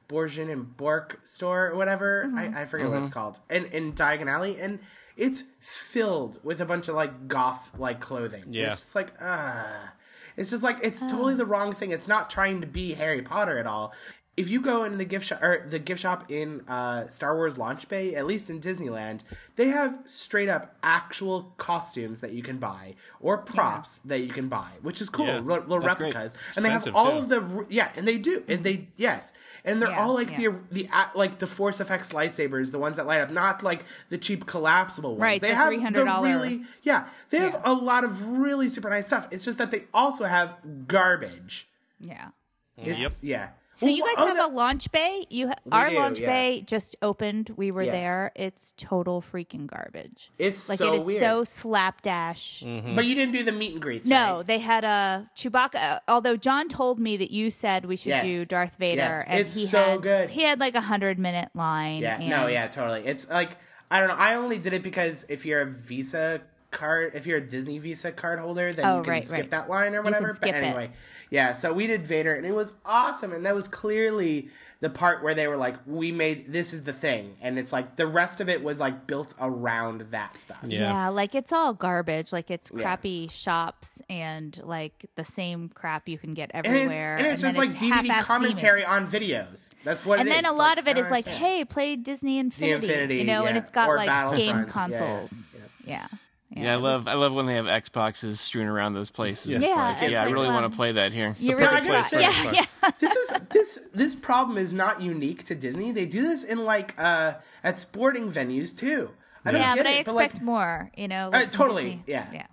Borgin 0.09 0.51
and 0.51 0.77
Burke 0.77 1.21
store 1.23 1.69
or 1.69 1.77
whatever? 1.77 2.31
I, 2.37 2.63
I 2.63 2.65
forget 2.67 2.89
what 2.91 2.99
it's 2.99 3.09
called. 3.09 3.39
And 3.49 3.67
in 3.67 3.93
Diagon 3.95 4.27
Alley, 4.29 4.59
and 4.61 4.81
it's 5.17 5.45
filled 5.61 6.39
with 6.45 6.61
a 6.61 6.65
bunch 6.67 6.89
of 6.89 6.95
like 6.95 7.29
goth 7.29 7.79
like 7.79 8.01
clothing. 8.01 8.45
Yeah. 8.51 8.69
It's 8.69 8.81
just 8.81 8.95
like, 8.95 9.13
ah. 9.21 9.93
It's 10.37 10.51
just 10.51 10.65
like 10.65 10.79
it's 10.83 11.01
totally 11.01 11.35
the 11.37 11.47
wrong 11.47 11.73
thing. 11.73 11.93
It's 11.93 12.09
not 12.09 12.29
trying 12.29 12.61
to 12.61 12.67
be 12.67 12.95
Harry 12.95 13.23
Potter 13.23 13.57
at 13.59 13.67
all. 13.67 13.93
If 14.37 14.49
you 14.49 14.61
go 14.61 14.83
in 14.83 14.99
the 14.99 15.05
gift 15.05 15.27
shop 15.27 15.41
or 15.43 15.65
the 15.71 15.79
gift 15.79 16.01
shop 16.01 16.29
in 16.29 16.63
uh, 16.67 17.07
Star 17.07 17.37
Wars 17.37 17.57
Launch 17.57 17.89
Bay, 17.89 18.17
at 18.17 18.27
least 18.27 18.51
in 18.51 18.61
Disneyland, 18.61 19.23
they 19.55 19.69
have 19.69 19.97
straight 20.07 20.49
up 20.49 20.75
actual 20.83 21.55
costumes 21.57 22.21
that 22.21 22.33
you 22.33 22.43
can 22.43 22.59
buy 22.59 22.97
or 23.21 23.39
props 23.39 23.99
that 23.99 24.19
you 24.21 24.31
can 24.31 24.49
buy, 24.49 24.71
which 24.83 25.01
is 25.01 25.09
cool. 25.09 25.27
Yeah. 25.27 25.41
Ro- 25.43 25.61
little 25.67 25.79
That's 25.81 25.95
great. 25.95 26.15
replicas, 26.17 26.35
and 26.57 26.65
they 26.65 26.71
have 26.71 26.89
all 26.97 27.13
too. 27.13 27.19
of 27.19 27.29
the 27.29 27.41
r- 27.43 27.67
yeah, 27.69 27.93
and 27.97 28.09
they 28.09 28.19
do, 28.19 28.43
and 28.49 28.65
they 28.65 28.89
yes, 28.97 29.33
and 29.65 29.81
they're 29.81 29.91
Yeah, 29.93 30.03
all 30.05 30.15
like 30.15 30.31
yeah. 30.33 30.51
the 30.51 30.55
the 30.73 30.89
a- 30.93 31.17
like 31.17 31.39
the 31.39 31.47
Force 31.47 31.79
effects 31.81 32.13
lightsabers, 32.13 32.73
the 32.73 32.81
ones 32.81 32.97
that 32.97 33.07
light 33.07 33.21
up, 33.21 33.31
not 33.31 33.63
like 33.63 33.85
the 34.09 34.19
cheap 34.19 34.47
collapsible 34.47 35.11
ones. 35.11 35.21
Right, 35.21 35.41
they 35.41 35.51
the 35.51 35.55
have 35.55 35.73
$300 35.73 36.23
really 36.25 36.63
yeah, 36.83 37.07
they 37.31 37.39
have 37.39 37.53
Yeah. 37.53 37.63
a 37.67 37.73
lot 37.73 38.03
of 38.03 38.27
really 38.27 38.69
super 38.69 38.91
nice 38.91 39.07
stuff. 39.07 39.29
It's 39.31 39.45
just 39.45 39.59
that 39.59 39.71
they 39.71 39.85
also 39.95 40.25
have 40.25 40.57
garbage. 40.89 41.69
Yeah. 42.01 42.31
It's 42.77 43.23
yeah. 43.23 43.51
So 43.75 43.87
you 43.87 44.05
guys 44.05 44.27
have 44.29 44.37
that- 44.37 44.51
a 44.51 44.53
launch 44.53 44.91
bay. 44.93 45.27
You 45.31 45.49
ha- 45.49 45.55
our 45.73 45.91
do, 45.91 45.97
launch 45.97 46.19
yeah. 46.21 46.27
bay 46.27 46.65
just 46.67 46.97
opened. 47.03 47.51
We 47.57 47.71
were 47.73 47.83
Yes. 47.83 47.93
there. 47.93 48.33
It's 48.37 48.73
total 48.79 49.21
freaking 49.33 49.67
garbage. 49.67 50.31
It's 50.39 50.69
like 50.69 50.79
so 50.79 50.95
it 50.95 50.97
is 50.99 51.05
weird. 51.05 51.21
so 51.21 51.45
slapdash. 51.45 52.63
But 52.95 53.05
you 53.05 53.15
didn't 53.15 53.33
do 53.33 53.43
the 53.43 53.53
meet 53.53 53.73
and 53.73 53.83
greets. 53.83 54.09
No, 54.09 54.37
right? 54.39 54.47
they 54.47 54.59
had 54.61 54.85
a 54.85 55.29
Chewbacca. 55.37 55.75
uh, 55.75 55.99
Although 56.09 56.37
John 56.37 56.69
told 56.69 56.99
me 56.99 57.17
that 57.17 57.31
you 57.31 57.51
said 57.51 57.85
we 57.85 57.97
should 57.97 58.11
Yes. 58.11 58.25
do 58.25 58.45
Darth 58.45 58.77
Vader, 58.77 59.01
Yes. 59.03 59.25
and 59.27 59.41
It's 59.41 59.55
he 59.55 59.67
so 59.67 59.83
had, 59.83 60.03
good. 60.03 60.31
He 60.31 60.43
had 60.43 60.61
like 60.61 60.75
a 60.75 60.81
hundred 60.81 61.19
minute 61.19 61.49
line. 61.55 62.03
Yeah, 62.03 62.19
and 62.21 62.29
no, 62.29 62.47
yeah, 62.47 62.67
totally. 62.69 63.05
It's 63.07 63.29
like 63.29 63.59
I 63.91 64.01
don't 64.01 64.09
know. 64.09 64.17
I 64.17 64.35
only 64.37 64.59
did 64.59 64.73
it 64.73 64.83
because 64.83 65.25
if 65.29 65.45
you're 65.45 65.61
a 65.61 65.67
Visa 65.67 66.41
card, 66.75 67.13
if 67.15 67.27
you're 67.27 67.39
a 67.39 67.47
Disney 67.47 67.79
Visa 67.79 68.13
card 68.13 68.39
holder, 68.39 68.73
then 68.73 68.85
Oh, 68.85 68.99
you 68.99 69.03
can 69.05 69.11
right, 69.11 69.25
skip 69.25 69.41
right. 69.41 69.51
that 69.51 69.71
line 69.71 69.95
or 69.95 70.03
can 70.03 70.13
whatever. 70.13 70.35
skip 70.35 70.41
but 70.43 70.49
it. 70.63 70.65
anyway, 70.65 70.91
yeah. 71.31 71.53
So 71.55 71.73
we 71.73 71.87
did 71.87 72.07
Vader, 72.07 72.35
and 72.35 72.45
it 72.47 72.55
was 72.55 72.75
awesome. 72.85 73.33
And 73.33 73.47
that 73.47 73.55
was 73.55 73.69
clearly 73.69 74.49
the 74.81 74.91
part 74.91 75.23
where 75.23 75.35
they 75.35 75.47
were 75.49 75.57
like, 75.57 75.77
"We 75.87 76.13
made 76.13 76.53
this 76.53 76.75
is 76.75 76.85
the 76.85 76.93
thing," 76.93 77.37
and 77.41 77.59
it's 77.59 77.73
like 77.73 77.97
the 77.97 78.07
rest 78.07 78.43
of 78.43 78.51
it 78.51 78.63
was 78.63 78.81
like 78.81 79.07
built 79.07 79.33
around 79.41 80.03
that 80.11 80.39
stuff. 80.39 80.59
Yeah. 80.65 80.81
Yeah, 80.81 81.09
like 81.09 81.35
it's 81.35 81.53
all 81.53 81.73
garbage. 81.73 82.33
Like 82.35 82.51
it's 82.51 82.71
Yeah. 82.75 82.83
crappy 82.83 83.29
shops 83.29 84.03
and 84.11 84.61
like 84.63 85.07
the 85.17 85.25
same 85.25 85.71
crap 85.71 86.07
you 86.07 86.19
can 86.19 86.35
get 86.35 86.51
And 86.53 86.67
it's, 86.67 86.75
everywhere. 86.85 87.17
and 87.17 87.27
it's 87.27 87.41
then 87.41 87.55
just 87.55 87.59
like 87.59 87.79
DVD 87.79 88.21
commentary 88.23 88.83
theming. 88.83 88.89
on 88.89 89.07
videos. 89.07 89.73
That's 89.85 90.05
what 90.05 90.19
it 90.19 90.23
is 90.23 90.27
And 90.27 90.29
it 90.29 90.37
is. 90.37 90.43
then 90.43 90.53
a 90.53 90.57
lot 90.57 90.79
of 90.79 90.87
it 90.87 90.99
is 90.99 91.09
like, 91.11 91.27
hey, 91.27 91.65
play 91.65 91.97
Disney 91.97 92.39
Infinity, 92.39 92.75
Infinity, 92.75 93.17
you 93.19 93.25
know, 93.25 93.47
and 93.47 93.57
it's 93.57 93.71
got 93.71 93.89
Or 93.89 93.97
like 93.97 94.09
Battlefront, 94.09 94.37
game 94.45 94.57
yeah, 94.57 94.65
consoles. 94.65 95.57
Yeah. 95.87 96.07
Yeah, 96.51 96.75
I 96.75 96.77
love 96.77 97.09
I 97.09 97.15
love 97.15 97.33
when 97.33 97.47
they 97.47 97.55
have 97.57 97.65
Xboxes 97.65 98.37
strewn 98.37 98.67
around 98.69 98.95
those 98.95 99.11
places. 99.11 99.47
Yeah. 99.53 99.59
It's 99.59 99.67
Yeah, 99.69 99.75
like, 99.75 100.03
it's 100.03 100.13
yeah, 100.13 100.23
I 100.23 100.27
really 100.27 100.47
fun. 100.47 100.55
want 100.63 100.71
to 100.71 100.77
play 100.77 100.93
that 100.93 101.13
here. 101.13 101.35
You 101.39 101.59
Yeah, 101.59 101.67
really 101.71 101.89
gotta 101.89 102.03
say- 102.05 102.21
yeah, 102.23 102.53
yeah. 102.53 102.91
this 103.01 103.15
is 103.17 103.31
this 103.51 103.81
this 103.93 104.15
problem 104.15 104.57
is 104.59 104.73
not 104.73 105.01
unique 105.03 105.43
to 105.45 105.55
Disney. 105.57 105.91
They 105.91 106.07
do 106.07 106.23
this 106.23 106.45
in 106.45 106.65
like 106.65 106.95
uh 106.97 107.35
at 107.65 107.79
sporting 107.79 108.31
venues 108.31 108.77
too. 108.77 109.11
I 109.45 109.51
don't 109.53 109.61
Yeah, 109.61 109.75
get 109.75 109.85
but 109.85 109.87
I 109.91 109.95
it, 109.97 110.01
expect 110.03 110.35
like, 110.37 110.43
more, 110.43 110.91
you 110.97 111.09
know. 111.09 111.27
Uh, 111.29 111.31
like 111.31 111.43
from 111.45 111.51
totally, 111.51 111.85
Disney. 111.85 112.03
yeah. 112.07 112.29
Yeah. 112.33 112.47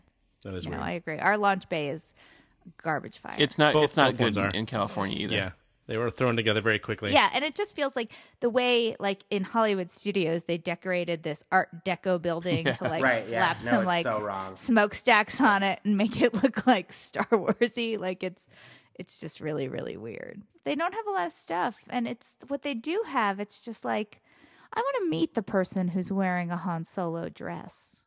That 0.44 0.56
is 0.56 0.66
You 0.66 0.72
know, 0.72 0.78
weird. 0.78 0.90
I 0.90 0.92
agree. 0.94 1.20
Our 1.20 1.38
launch 1.38 1.70
bay 1.70 1.90
is 1.90 2.12
garbage 2.82 3.18
fire. 3.20 3.36
It's 3.38 3.58
not 3.60 3.74
Both- 3.74 3.84
it's 3.86 3.98
not 3.98 4.18
good 4.18 4.36
in, 4.36 4.56
in 4.56 4.66
California 4.66 5.18
either. 5.20 5.36
yeah, 5.36 5.52
they 5.92 5.98
were 5.98 6.10
thrown 6.10 6.36
together 6.36 6.62
very 6.62 6.80
quickly. 6.80 7.12
Yeah, 7.12 7.30
and 7.34 7.44
it 7.44 7.56
just 7.56 7.76
feels 7.76 7.96
like 7.96 8.12
the 8.40 8.50
way, 8.50 8.96
like 9.00 9.24
in 9.30 9.44
Hollywood 9.44 9.90
studios, 9.92 10.46
they 10.46 10.58
decorated 10.58 11.24
this 11.24 11.44
Art 11.52 11.84
Deco 11.84 12.22
building 12.22 12.66
to 12.66 12.78
like 12.84 13.04
Right, 13.04 13.24
yeah. 13.28 13.54
slap 13.54 13.64
No, 13.66 13.72
some 13.72 13.86
like 13.86 14.04
so 14.04 14.52
smokestacks 14.56 15.42
on 15.42 15.64
it 15.64 15.80
and 15.84 15.98
make 15.98 16.22
it 16.22 16.34
look 16.44 16.66
like 16.66 16.94
Star 16.94 17.28
Warsy. 17.32 18.00
Like 18.00 18.24
it's, 18.24 18.48
it's 18.96 19.20
just 19.20 19.42
really, 19.42 19.68
really 19.68 19.98
weird. 19.98 20.42
They 20.64 20.76
don't 20.76 20.94
have 20.94 21.08
a 21.08 21.12
lot 21.12 21.28
of 21.28 21.34
stuff, 21.34 21.78
and 21.90 22.08
it's 22.08 22.36
what 22.48 22.62
they 22.62 22.74
do 22.74 23.04
have. 23.08 23.40
It's 23.40 23.60
just 23.60 23.84
like 23.84 24.22
I 24.74 24.80
want 24.80 25.04
to 25.04 25.10
meet 25.10 25.34
the 25.34 25.44
person 25.44 25.90
who's 25.90 26.12
wearing 26.12 26.52
a 26.52 26.58
Han 26.58 26.86
Solo 26.86 27.28
dress. 27.30 28.01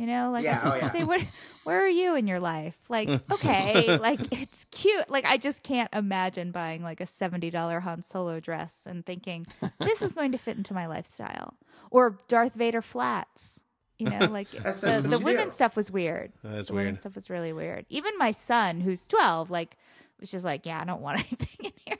You 0.00 0.06
know, 0.06 0.30
like 0.30 0.44
Yeah, 0.44 0.58
I 0.58 0.62
just 0.62 0.74
oh, 0.74 0.78
yeah. 0.80 0.88
say, 0.92 1.04
where, 1.04 1.18
where 1.64 1.84
are 1.84 1.88
you 1.88 2.14
in 2.16 2.26
your 2.26 2.40
life? 2.40 2.74
Like, 2.88 3.06
okay, 3.32 3.98
like 3.98 4.32
it's 4.32 4.64
cute. 4.70 5.10
Like, 5.10 5.26
I 5.26 5.36
just 5.36 5.62
can't 5.62 5.90
imagine 5.92 6.52
buying 6.52 6.82
like 6.82 7.02
a 7.02 7.06
seventy 7.06 7.50
dollar 7.50 7.80
Han 7.80 8.02
Solo 8.02 8.40
dress 8.40 8.84
and 8.86 9.04
thinking 9.04 9.46
this 9.78 10.00
is 10.00 10.14
going 10.14 10.32
to 10.32 10.38
fit 10.38 10.56
into 10.56 10.72
my 10.72 10.86
lifestyle, 10.86 11.58
or 11.90 12.18
Darth 12.28 12.54
Vader 12.54 12.80
flats. 12.80 13.60
You 13.98 14.08
know, 14.08 14.20
like 14.30 14.48
That's- 14.52 14.80
the, 14.80 14.86
that's 14.86 15.02
what 15.02 15.10
the 15.10 15.18
you 15.18 15.24
women's 15.26 15.52
stuff 15.52 15.76
was 15.76 15.90
weird. 15.90 16.32
That's 16.42 16.68
the 16.68 16.72
women's 16.72 16.94
weird. 16.94 17.00
stuff 17.02 17.14
was 17.16 17.28
really 17.28 17.52
weird. 17.52 17.84
Even 17.90 18.12
my 18.16 18.30
son, 18.30 18.80
who's 18.80 19.06
twelve, 19.06 19.50
like 19.50 19.76
was 20.18 20.30
just 20.30 20.46
like, 20.46 20.64
yeah, 20.64 20.80
I 20.80 20.86
don't 20.86 21.02
want 21.02 21.18
anything 21.18 21.66
in 21.66 21.72
here. 21.84 21.98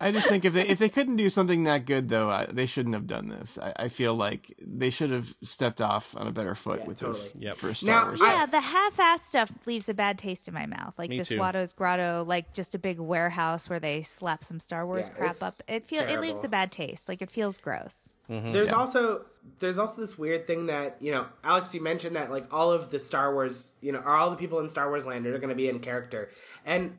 I 0.00 0.12
just 0.12 0.28
think 0.28 0.44
if 0.44 0.54
they 0.54 0.66
if 0.66 0.78
they 0.78 0.88
couldn't 0.88 1.16
do 1.16 1.28
something 1.28 1.64
that 1.64 1.84
good 1.84 2.08
though, 2.08 2.30
I, 2.30 2.46
they 2.46 2.64
shouldn't 2.66 2.94
have 2.94 3.06
done 3.06 3.28
this. 3.28 3.58
I, 3.58 3.72
I 3.84 3.88
feel 3.88 4.14
like 4.14 4.52
they 4.60 4.88
should 4.90 5.10
have 5.10 5.34
stepped 5.42 5.80
off 5.82 6.16
on 6.16 6.26
a 6.26 6.32
better 6.32 6.54
foot 6.54 6.80
Yeah, 6.80 6.86
with 6.86 6.98
this 7.00 7.32
totally. 7.32 7.44
Yep. 7.46 7.56
for 7.58 7.74
Star 7.74 7.90
Now, 8.02 8.06
Wars. 8.08 8.22
I- 8.22 8.32
Yeah, 8.32 8.46
the 8.46 8.60
half-ass 8.60 9.22
stuff 9.26 9.50
leaves 9.66 9.88
a 9.88 9.94
bad 9.94 10.18
taste 10.18 10.48
in 10.48 10.54
my 10.54 10.64
mouth. 10.66 10.94
Like 10.98 11.10
Me 11.10 11.18
this 11.18 11.28
too. 11.28 11.38
Watto's 11.38 11.72
Grotto, 11.74 12.24
like 12.26 12.52
just 12.54 12.74
a 12.74 12.78
big 12.78 12.98
warehouse 12.98 13.68
where 13.68 13.78
they 13.78 14.02
slap 14.02 14.42
some 14.42 14.58
Star 14.58 14.86
Wars 14.86 15.06
Yeah, 15.08 15.14
crap 15.26 15.42
up. 15.42 15.54
It 15.68 15.86
feels 15.86 16.04
it 16.08 16.20
leaves 16.20 16.42
a 16.44 16.48
bad 16.48 16.72
taste. 16.72 17.08
Like 17.08 17.20
it 17.20 17.30
feels 17.30 17.58
gross. 17.58 18.10
Mm-hmm. 18.30 18.52
There's 18.52 18.72
also 18.72 19.26
there's 19.58 19.76
also 19.78 20.00
this 20.00 20.16
weird 20.16 20.46
thing 20.46 20.66
that 20.66 20.96
you 21.00 21.10
know, 21.12 21.26
Alex, 21.44 21.74
you 21.74 21.82
mentioned 21.82 22.16
that 22.16 22.30
like 22.30 22.46
all 22.52 22.70
of 22.70 22.90
the 22.90 22.98
Star 23.00 23.34
Wars, 23.34 23.74
you 23.80 23.90
know, 23.92 23.98
or 23.98 24.10
all 24.16 24.30
the 24.30 24.36
people 24.36 24.60
in 24.60 24.68
Star 24.70 24.88
Wars 24.88 25.04
Land 25.06 25.26
are 25.26 25.36
going 25.38 25.50
to 25.50 25.54
be 25.56 25.68
in 25.68 25.80
character, 25.80 26.30
and 26.64 26.96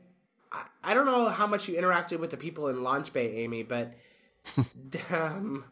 I, 0.52 0.64
I 0.84 0.94
don't 0.94 1.06
know 1.06 1.28
how 1.28 1.46
much 1.46 1.68
you 1.68 1.76
interacted 1.76 2.18
with 2.18 2.30
the 2.30 2.36
people 2.36 2.68
in 2.68 2.82
Launch 2.82 3.12
Bay, 3.12 3.36
Amy, 3.38 3.62
but 3.62 3.94
um, 5.10 5.64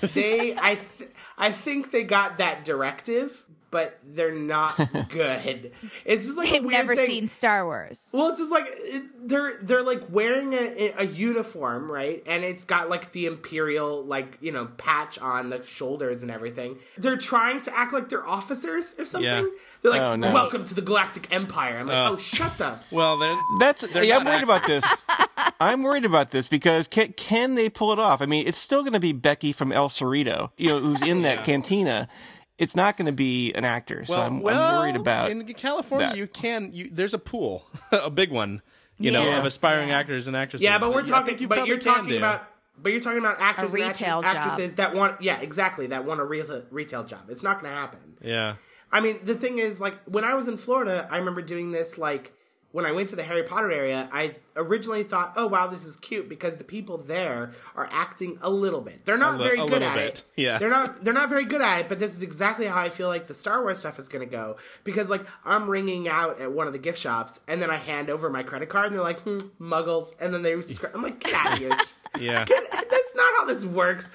they 0.00 0.56
I 0.56 0.78
th- 0.98 1.10
I 1.38 1.52
think 1.52 1.90
they 1.90 2.04
got 2.04 2.38
that 2.38 2.64
directive, 2.64 3.44
but 3.76 3.98
they're 4.02 4.32
not 4.34 4.74
good. 5.10 5.70
It's 6.06 6.24
just 6.24 6.38
like 6.38 6.48
a 6.48 6.52
They've 6.52 6.64
weird 6.64 6.72
never 6.86 6.96
thing. 6.96 7.06
seen 7.08 7.28
Star 7.28 7.66
Wars. 7.66 8.06
Well, 8.10 8.28
it's 8.30 8.38
just 8.38 8.50
like 8.50 8.64
it's, 8.70 9.10
they're 9.22 9.58
they're 9.60 9.82
like 9.82 10.04
wearing 10.08 10.54
a, 10.54 10.94
a 10.96 11.04
uniform, 11.04 11.92
right? 11.92 12.22
And 12.26 12.42
it's 12.42 12.64
got 12.64 12.88
like 12.88 13.12
the 13.12 13.26
imperial 13.26 14.02
like 14.02 14.38
you 14.40 14.50
know 14.50 14.64
patch 14.78 15.18
on 15.18 15.50
the 15.50 15.62
shoulders 15.66 16.22
and 16.22 16.30
everything. 16.30 16.78
They're 16.96 17.18
trying 17.18 17.60
to 17.62 17.78
act 17.78 17.92
like 17.92 18.08
they're 18.08 18.26
officers 18.26 18.94
or 18.98 19.04
something. 19.04 19.28
Yeah. 19.28 19.44
They're 19.82 19.92
like, 19.92 20.00
Oh, 20.00 20.16
no. 20.16 20.32
"Welcome 20.32 20.64
to 20.64 20.74
the 20.74 20.80
Galactic 20.80 21.30
Empire." 21.30 21.78
I'm 21.78 21.86
like, 21.86 21.96
Uh. 21.96 22.12
"Oh, 22.12 22.16
shut 22.16 22.56
the." 22.56 22.78
Well, 22.90 23.18
then 23.18 23.38
That's 23.60 23.86
They're 23.86 24.04
yeah, 24.04 24.16
I'm 24.16 24.24
not 24.24 24.30
worried 24.30 24.42
about 24.42 24.66
this. 24.66 25.02
I'm 25.60 25.82
worried 25.82 26.06
about 26.06 26.30
this 26.30 26.48
because 26.48 26.88
can, 26.88 27.12
can 27.12 27.56
they 27.56 27.68
pull 27.68 27.92
it 27.92 27.98
off? 27.98 28.22
I 28.22 28.26
mean, 28.26 28.46
it's 28.46 28.58
still 28.58 28.80
going 28.80 28.94
to 28.94 29.00
be 29.00 29.12
Becky 29.12 29.52
from 29.52 29.70
El 29.70 29.90
Cerrito, 29.90 30.50
you 30.56 30.68
know, 30.68 30.80
who's 30.80 31.02
in 31.02 31.22
that 31.22 31.44
cantina. 31.44 32.08
It's 32.58 32.74
not 32.74 32.96
going 32.96 33.06
to 33.06 33.12
be 33.12 33.52
an 33.52 33.64
actor, 33.64 34.04
so 34.06 34.20
I'm, 34.20 34.36
I'm 34.36 34.42
worried 34.42 34.96
about. 34.96 35.30
in 35.30 35.44
California. 35.54 36.08
that. 36.08 36.16
You 36.16 36.26
can. 36.26 36.70
You, 36.72 36.88
there's 36.90 37.12
a 37.14 37.18
pool, 37.18 37.66
a 37.92 38.10
big 38.10 38.30
one. 38.30 38.62
You 38.98 39.10
know, 39.10 39.38
of 39.38 39.44
aspiring 39.44 39.90
Yeah. 39.90 39.98
actors 39.98 40.26
and 40.26 40.34
actresses. 40.34 40.64
Yeah, 40.64 40.78
but 40.78 40.94
we're 40.94 41.02
talking. 41.02 41.26
think 41.26 41.40
you 41.42 41.48
but 41.48 41.66
you're 41.66 41.78
talking 41.78 42.08
do. 42.08 42.16
about. 42.16 42.44
But 42.78 42.92
you're 42.92 43.00
talking 43.00 43.18
about 43.18 43.40
actors 43.40 43.72
A 43.72 43.76
and 43.76 43.84
actresses, 43.84 44.00
job. 44.08 44.24
actresses 44.24 44.74
that 44.74 44.94
want. 44.94 45.20
Yeah, 45.22 45.38
exactly. 45.40 45.88
That 45.88 46.04
want 46.04 46.20
a 46.20 46.24
real, 46.24 46.62
retail 46.70 47.04
job. 47.04 47.28
It's 47.28 47.42
not 47.42 47.60
going 47.60 47.72
to 47.72 47.78
happen. 47.78 48.16
Yeah. 48.22 48.56
I 48.92 49.00
mean, 49.00 49.18
the 49.24 49.34
thing 49.34 49.58
is, 49.58 49.80
like, 49.80 49.94
when 50.04 50.24
I 50.24 50.34
was 50.34 50.46
in 50.46 50.56
Florida, 50.56 51.08
I 51.10 51.18
remember 51.18 51.42
doing 51.42 51.72
this, 51.72 51.98
like, 51.98 52.32
when 52.76 52.84
I 52.84 52.92
went 52.92 53.08
to 53.08 53.16
the 53.16 53.22
Harry 53.22 53.42
Potter 53.42 53.72
area, 53.72 54.06
I 54.12 54.36
originally 54.54 55.02
thought, 55.02 55.32
oh, 55.36 55.46
wow, 55.46 55.66
this 55.66 55.86
is 55.86 55.96
cute 55.96 56.28
because 56.28 56.58
the 56.58 56.64
people 56.64 56.98
there 56.98 57.52
are 57.74 57.88
acting 57.90 58.36
a 58.42 58.50
little 58.50 58.82
bit. 58.82 59.06
They're 59.06 59.16
not 59.16 59.38
li- 59.40 59.44
very 59.46 59.60
a 59.60 59.66
good 59.66 59.82
at 59.82 59.94
bit, 59.94 60.04
it. 60.18 60.24
yeah. 60.36 60.58
They're 60.58 60.68
not, 60.68 61.02
they're 61.02 61.14
not 61.14 61.30
very 61.30 61.46
good 61.46 61.62
at 61.62 61.80
it, 61.80 61.88
but 61.88 61.98
this 61.98 62.14
is 62.14 62.22
exactly 62.22 62.66
how 62.66 62.78
I 62.78 62.90
feel 62.90 63.08
like 63.08 63.28
the 63.28 63.34
Star 63.34 63.62
Wars 63.62 63.78
stuff 63.78 63.98
is 63.98 64.08
going 64.08 64.28
to 64.28 64.30
go. 64.30 64.56
Because, 64.84 65.08
like, 65.08 65.24
I'm 65.42 65.70
ringing 65.70 66.06
out 66.06 66.38
at 66.38 66.52
one 66.52 66.66
of 66.66 66.74
the 66.74 66.78
gift 66.78 66.98
shops, 66.98 67.40
and 67.48 67.62
then 67.62 67.70
I 67.70 67.76
hand 67.76 68.10
over 68.10 68.28
my 68.28 68.42
credit 68.42 68.68
card, 68.68 68.86
and 68.88 68.94
they're 68.94 69.02
like, 69.02 69.20
hmm, 69.20 69.38
muggles. 69.58 70.12
And 70.20 70.34
then 70.34 70.42
they, 70.42 70.60
scr- 70.60 70.88
I'm 70.92 71.02
like, 71.02 71.18
get 71.20 71.32
out 71.32 71.52
of 71.54 71.58
here. 71.58 71.70
Yeah. 72.20 72.44
Get- 72.44 72.70
that's 72.70 73.14
not 73.14 73.34
how 73.38 73.44
this 73.46 73.64
works. 73.66 74.10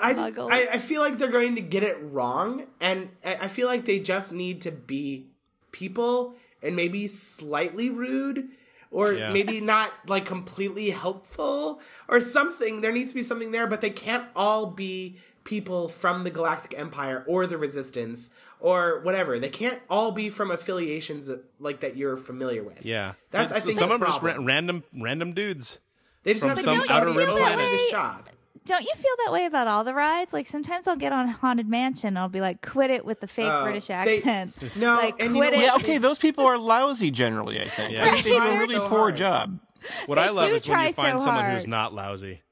I 0.00 0.12
just 0.14 0.38
I, 0.38 0.68
I 0.74 0.78
feel 0.78 1.00
like 1.02 1.16
they're 1.18 1.30
going 1.30 1.54
to 1.56 1.62
get 1.62 1.82
it 1.82 1.96
wrong, 2.02 2.64
and 2.80 3.10
I 3.24 3.34
I 3.42 3.48
feel 3.48 3.66
like 3.66 3.86
they 3.86 3.98
just 3.98 4.30
need 4.32 4.60
to 4.62 4.70
be 4.70 5.26
people 5.72 6.34
and 6.66 6.76
maybe 6.76 7.06
slightly 7.08 7.88
rude. 7.90 8.48
Or 8.92 9.12
Yeah. 9.12 9.32
maybe 9.32 9.60
not 9.60 9.92
like 10.06 10.24
completely 10.26 10.90
helpful 10.90 11.80
or 12.08 12.20
something. 12.20 12.80
There 12.82 12.92
needs 12.92 13.10
to 13.10 13.16
be 13.16 13.22
something 13.22 13.50
there, 13.50 13.66
but 13.66 13.80
they 13.80 13.90
can't 13.90 14.26
all 14.36 14.66
be 14.66 15.18
people 15.44 15.88
from 15.88 16.22
the 16.24 16.30
Galactic 16.30 16.78
Empire 16.78 17.24
or 17.26 17.46
the 17.46 17.58
Resistance 17.58 18.30
or 18.60 19.00
whatever. 19.00 19.38
They 19.40 19.48
can't 19.48 19.80
all 19.90 20.12
be 20.12 20.28
from 20.28 20.50
affiliations 20.52 21.26
that, 21.26 21.44
like 21.58 21.80
that 21.80 21.96
you're 21.96 22.16
familiar 22.16 22.62
with. 22.62 22.86
Yeah. 22.86 23.14
that's 23.32 23.52
I 23.52 23.58
think 23.60 23.76
some 23.76 23.88
the 23.88 23.94
of 23.96 24.00
them 24.00 24.08
are 24.08 24.12
just 24.12 24.22
ra- 24.22 24.36
random 24.38 24.84
random 24.96 25.32
dudes. 25.34 25.78
They 26.22 26.32
just 26.32 26.42
from 26.42 26.50
have 26.50 26.58
to 26.58 26.64
some 26.64 26.82
outer 26.88 27.10
rim 27.10 27.28
planet. 27.30 27.70
this 27.72 27.90
job. 27.90 28.28
Don't 28.66 28.82
you 28.82 28.92
feel 28.96 29.12
that 29.24 29.32
way 29.32 29.46
about 29.46 29.66
all 29.68 29.84
the 29.84 29.94
rides? 29.94 30.32
Like 30.32 30.46
sometimes 30.46 30.86
I'll 30.86 30.96
get 30.96 31.12
on 31.12 31.28
Haunted 31.28 31.68
Mansion, 31.68 32.08
and 32.08 32.18
I'll 32.18 32.28
be 32.28 32.40
like, 32.40 32.60
"Quit 32.66 32.90
it 32.90 33.04
with 33.04 33.20
the 33.20 33.26
fake 33.26 33.46
Oh, 33.50 33.62
British 33.64 33.86
they- 33.86 33.94
accent." 33.94 34.76
No, 34.80 34.94
like 34.96 35.20
and 35.20 35.34
you 35.34 35.40
quit 35.40 35.52
know 35.54 35.58
it. 35.60 35.62
yeah, 35.62 35.74
okay, 35.76 35.98
those 35.98 36.18
people 36.18 36.44
are 36.44 36.58
lousy 36.58 37.10
generally. 37.10 37.60
I 37.60 37.64
think. 37.66 37.94
Yeah. 37.94 38.04
I 38.06 38.10
think 38.10 38.24
they 38.24 38.30
do 38.32 38.38
a 38.38 38.58
really 38.58 38.74
so 38.76 38.88
poor 38.88 38.98
hard. 38.98 39.16
job. 39.16 39.58
What 40.06 40.18
I 40.18 40.30
love 40.30 40.50
is 40.50 40.68
when 40.68 40.86
you 40.86 40.92
find 40.92 41.18
so 41.20 41.24
someone 41.26 41.44
hard. 41.44 41.54
who's 41.54 41.66
not 41.68 41.94
lousy, 41.94 42.42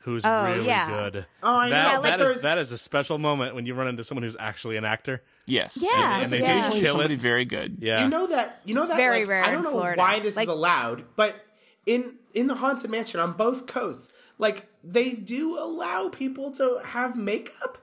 who's 0.00 0.24
Oh, 0.26 0.44
really 0.44 0.66
yeah. 0.66 0.88
good. 0.90 1.26
Oh, 1.42 1.56
I 1.56 1.68
know. 1.70 1.74
That, 1.74 1.90
Yeah, 1.92 1.98
like 1.98 2.18
that 2.18 2.20
is 2.20 2.42
that 2.42 2.58
is 2.58 2.70
a 2.72 2.78
special 2.78 3.18
moment 3.18 3.54
when 3.54 3.64
you 3.64 3.74
run 3.74 3.88
into 3.88 4.04
someone 4.04 4.24
who's 4.24 4.36
actually 4.38 4.76
an 4.76 4.84
actor. 4.84 5.22
Yes. 5.46 5.78
Yeah, 5.80 6.20
and 6.20 6.30
they 6.30 6.40
yeah. 6.40 6.46
just 6.46 6.58
Occasionally 6.58 6.80
kill 6.82 6.92
somebody 6.92 7.14
it. 7.14 7.20
very 7.20 7.44
good. 7.46 7.78
Yeah. 7.80 8.02
You 8.04 8.10
know 8.10 8.26
that 8.26 8.60
you 8.66 8.74
know 8.74 8.86
that 8.86 8.96
very 8.98 9.20
like, 9.20 9.28
rare 9.28 9.44
I 9.44 9.50
don't 9.52 9.62
know 9.64 9.70
Florida. 9.70 10.00
why 10.02 10.20
this 10.20 10.36
Like- 10.36 10.48
is 10.48 10.52
allowed, 10.52 11.04
but 11.16 11.36
in 11.86 12.16
in 12.34 12.46
the 12.48 12.56
haunted 12.56 12.90
mansion 12.90 13.20
on 13.20 13.32
both 13.32 13.66
coasts, 13.66 14.12
like 14.38 14.66
they 14.86 15.10
do 15.12 15.58
allow 15.58 16.08
people 16.08 16.50
to 16.52 16.80
have 16.84 17.16
makeup. 17.16 17.78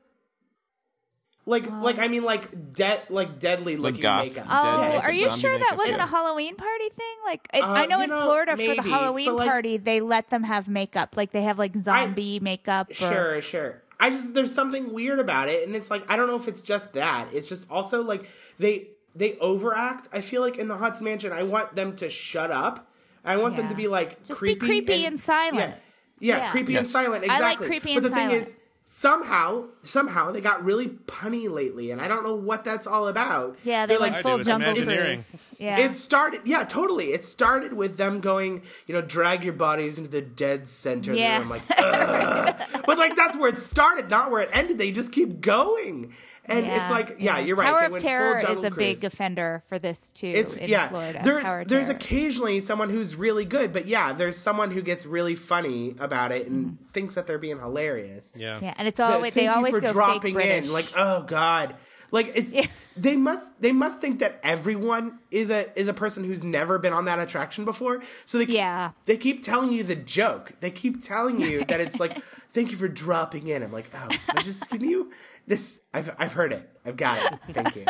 Like 1.45 1.69
like 1.69 1.99
I 1.99 2.07
mean 2.07 2.23
like 2.23 2.73
dead 2.73 3.01
like 3.09 3.37
deadly 3.39 3.75
looking 3.75 3.99
goth. 4.01 4.27
makeup. 4.27 4.45
Oh, 4.49 4.81
Dead 4.81 5.03
are 5.03 5.11
you 5.11 5.29
sure 5.29 5.57
that 5.57 5.75
wasn't 5.75 5.97
yeah. 5.97 6.05
a 6.05 6.07
Halloween 6.07 6.55
party 6.55 6.87
thing? 6.89 7.15
Like, 7.25 7.49
I, 7.53 7.59
Uh, 7.59 7.73
I 7.73 7.85
know 7.85 7.99
in 7.99 8.09
know, 8.09 8.21
Florida 8.21 8.55
for 8.55 8.75
the 8.75 8.81
Halloween 8.81 9.35
like- 9.35 9.47
party, 9.49 9.75
they 9.75 9.99
let 9.99 10.29
them 10.29 10.43
have 10.43 10.69
makeup. 10.69 11.17
Like, 11.17 11.31
they 11.33 11.41
have 11.41 11.59
like 11.59 11.75
zombie 11.75 12.39
makeup. 12.39 12.91
Or, 12.91 12.93
Sure, 12.93 13.41
sure. 13.41 13.81
I 13.99 14.09
just 14.09 14.33
there's 14.33 14.53
something 14.55 14.93
weird 14.93 15.19
about 15.19 15.49
it, 15.49 15.67
and 15.67 15.75
it's 15.75 15.91
like 15.91 16.09
I 16.09 16.15
don't 16.15 16.27
know 16.27 16.35
if 16.37 16.47
it's 16.47 16.61
just 16.61 16.93
that. 16.93 17.33
It's 17.33 17.49
just 17.49 17.69
also 17.69 18.01
like 18.03 18.25
they 18.57 18.87
they 19.13 19.37
overact. 19.39 20.07
I 20.13 20.21
feel 20.21 20.41
like 20.41 20.57
in 20.57 20.69
the 20.69 20.77
haunted 20.77 21.01
mansion, 21.03 21.33
I 21.33 21.43
want 21.43 21.75
them 21.75 21.95
to 21.97 22.09
shut 22.09 22.51
up. 22.51 22.89
I 23.25 23.35
want 23.37 23.57
them 23.57 23.67
to 23.69 23.75
be 23.75 23.87
like 23.87 24.23
Just 24.23 24.41
be 24.41 24.55
creepy, 24.55 24.65
creepy 24.85 25.05
and 25.05 25.19
silent. 25.19 25.55
Yeah, 25.55 25.75
yeah, 26.19 26.37
Yeah. 26.37 26.51
creepy 26.51 26.75
and 26.75 26.85
Yes. 26.85 26.91
silent. 26.91 27.23
I 27.23 27.33
Exactly. 27.35 27.45
like 27.67 27.81
creepy 27.81 27.93
but 27.99 28.05
and 28.05 28.13
the 28.13 28.15
thing 28.15 28.31
is, 28.31 28.55
somehow, 28.85 29.65
somehow 29.81 30.31
they 30.31 30.41
got 30.41 30.63
really 30.63 30.89
punny 31.07 31.49
lately, 31.49 31.89
and 31.91 32.01
I 32.01 32.07
don't 32.07 32.23
know 32.23 32.35
what 32.35 32.63
that's 32.65 32.85
all 32.85 33.07
about. 33.07 33.55
Yeah, 33.63 33.85
they 33.85 33.93
They're 33.93 33.99
like 34.01 34.13
I 34.13 34.21
full 34.21 34.37
do, 34.37 34.43
jungle 34.43 34.73
cruise. 34.75 35.55
Yeah. 35.59 35.77
It 35.79 35.93
started, 35.93 36.41
yeah, 36.45 36.63
totally. 36.65 37.13
It 37.13 37.23
started 37.23 37.73
with 37.73 37.95
them 37.97 38.19
going, 38.19 38.61
you 38.85 38.93
know, 38.93 39.01
drag 39.01 39.43
your 39.43 39.53
bodies 39.53 39.97
into 39.97 40.09
the 40.09 40.21
dead 40.21 40.67
center. 40.67 41.11
And 41.11 41.19
Yes. 41.19 41.41
I'm 41.43 41.49
like, 41.49 41.61
Ugh. 41.77 42.55
but 42.85 42.97
like 42.97 43.15
that's 43.15 43.37
where 43.37 43.49
it 43.49 43.57
started, 43.57 44.09
not 44.09 44.31
where 44.31 44.41
it 44.41 44.49
ended. 44.51 44.77
They 44.77 44.91
just 44.91 45.11
keep 45.13 45.39
going, 45.41 46.13
and 46.45 46.65
it's 46.65 46.89
like, 46.89 47.17
yeah, 47.19 47.39
you're 47.39 47.55
right. 47.55 47.65
Tower 47.65 47.79
they 47.79 47.85
of 47.85 47.91
went 47.93 48.01
full 48.03 48.09
Terror 48.09 48.37
is 48.37 48.43
jungle 48.43 48.65
a 48.65 48.71
big 48.71 49.03
offender 49.03 49.63
for 49.67 49.79
this 49.79 50.09
too. 50.11 50.27
It's 50.27 50.57
in 50.57 50.69
yeah. 50.69 50.89
Florida. 50.89 51.21
There's 51.23 51.43
Tower 51.43 51.65
there's 51.65 51.87
Terror. 51.87 51.97
occasionally 51.97 52.59
someone 52.59 52.89
who's 52.89 53.15
really 53.15 53.45
good, 53.45 53.71
but 53.71 53.87
yeah, 53.87 54.13
there's 54.13 54.37
someone 54.37 54.71
who 54.71 54.81
gets 54.81 55.05
really 55.05 55.35
funny 55.35 55.95
about 55.99 56.31
it 56.31 56.47
and 56.47 56.65
mm-hmm. 56.65 56.85
thinks 56.91 57.15
that 57.15 57.27
they're 57.27 57.37
being 57.37 57.59
hilarious. 57.59 58.33
Yeah. 58.35 58.59
yeah, 58.61 58.73
and 58.77 58.87
it's 58.87 58.97
The- 58.97 59.05
always 59.05 59.33
they 59.33 59.45
you 59.45 59.51
always 59.51 59.73
for 59.73 59.79
go 59.81 59.91
dropping 59.93 60.21
fake 60.21 60.33
British. 60.33 60.65
in. 60.67 60.73
Like, 60.73 60.91
oh 60.95 61.23
god, 61.23 61.75
like 62.11 62.31
it's 62.35 62.55
they 62.95 63.15
must 63.15 63.59
they 63.59 63.71
must 63.71 63.99
think 63.99 64.19
that 64.19 64.39
everyone 64.43 65.19
is 65.31 65.49
a 65.49 65.77
is 65.79 65.87
a 65.87 65.93
person 65.93 66.23
who's 66.23 66.43
never 66.43 66.77
been 66.77 66.93
on 66.93 67.05
that 67.05 67.19
attraction 67.19 67.65
before. 67.65 68.03
So 68.25 68.37
they 68.37 68.45
keep, 68.45 68.55
Yeah. 68.55 68.91
they 69.05 69.17
keep 69.17 69.43
telling 69.43 69.71
you 69.71 69.83
the 69.83 69.95
joke. 69.95 70.53
They 70.59 70.69
keep 70.71 71.01
telling 71.01 71.41
you 71.41 71.65
that 71.65 71.81
it's 71.81 71.99
like, 71.99 72.21
thank 72.53 72.71
you 72.71 72.77
for 72.77 72.87
dropping 72.87 73.47
in. 73.47 73.61
I'm 73.63 73.71
like, 73.71 73.89
oh, 73.93 74.07
but 74.27 74.43
just 74.43 74.69
can 74.69 74.83
you 74.83 75.11
this? 75.47 75.81
I've 75.93 76.15
I've 76.17 76.33
heard 76.33 76.53
it. 76.53 76.69
I've 76.85 76.95
got 76.97 77.33
it. 77.33 77.39
Thank 77.53 77.75
you. 77.75 77.85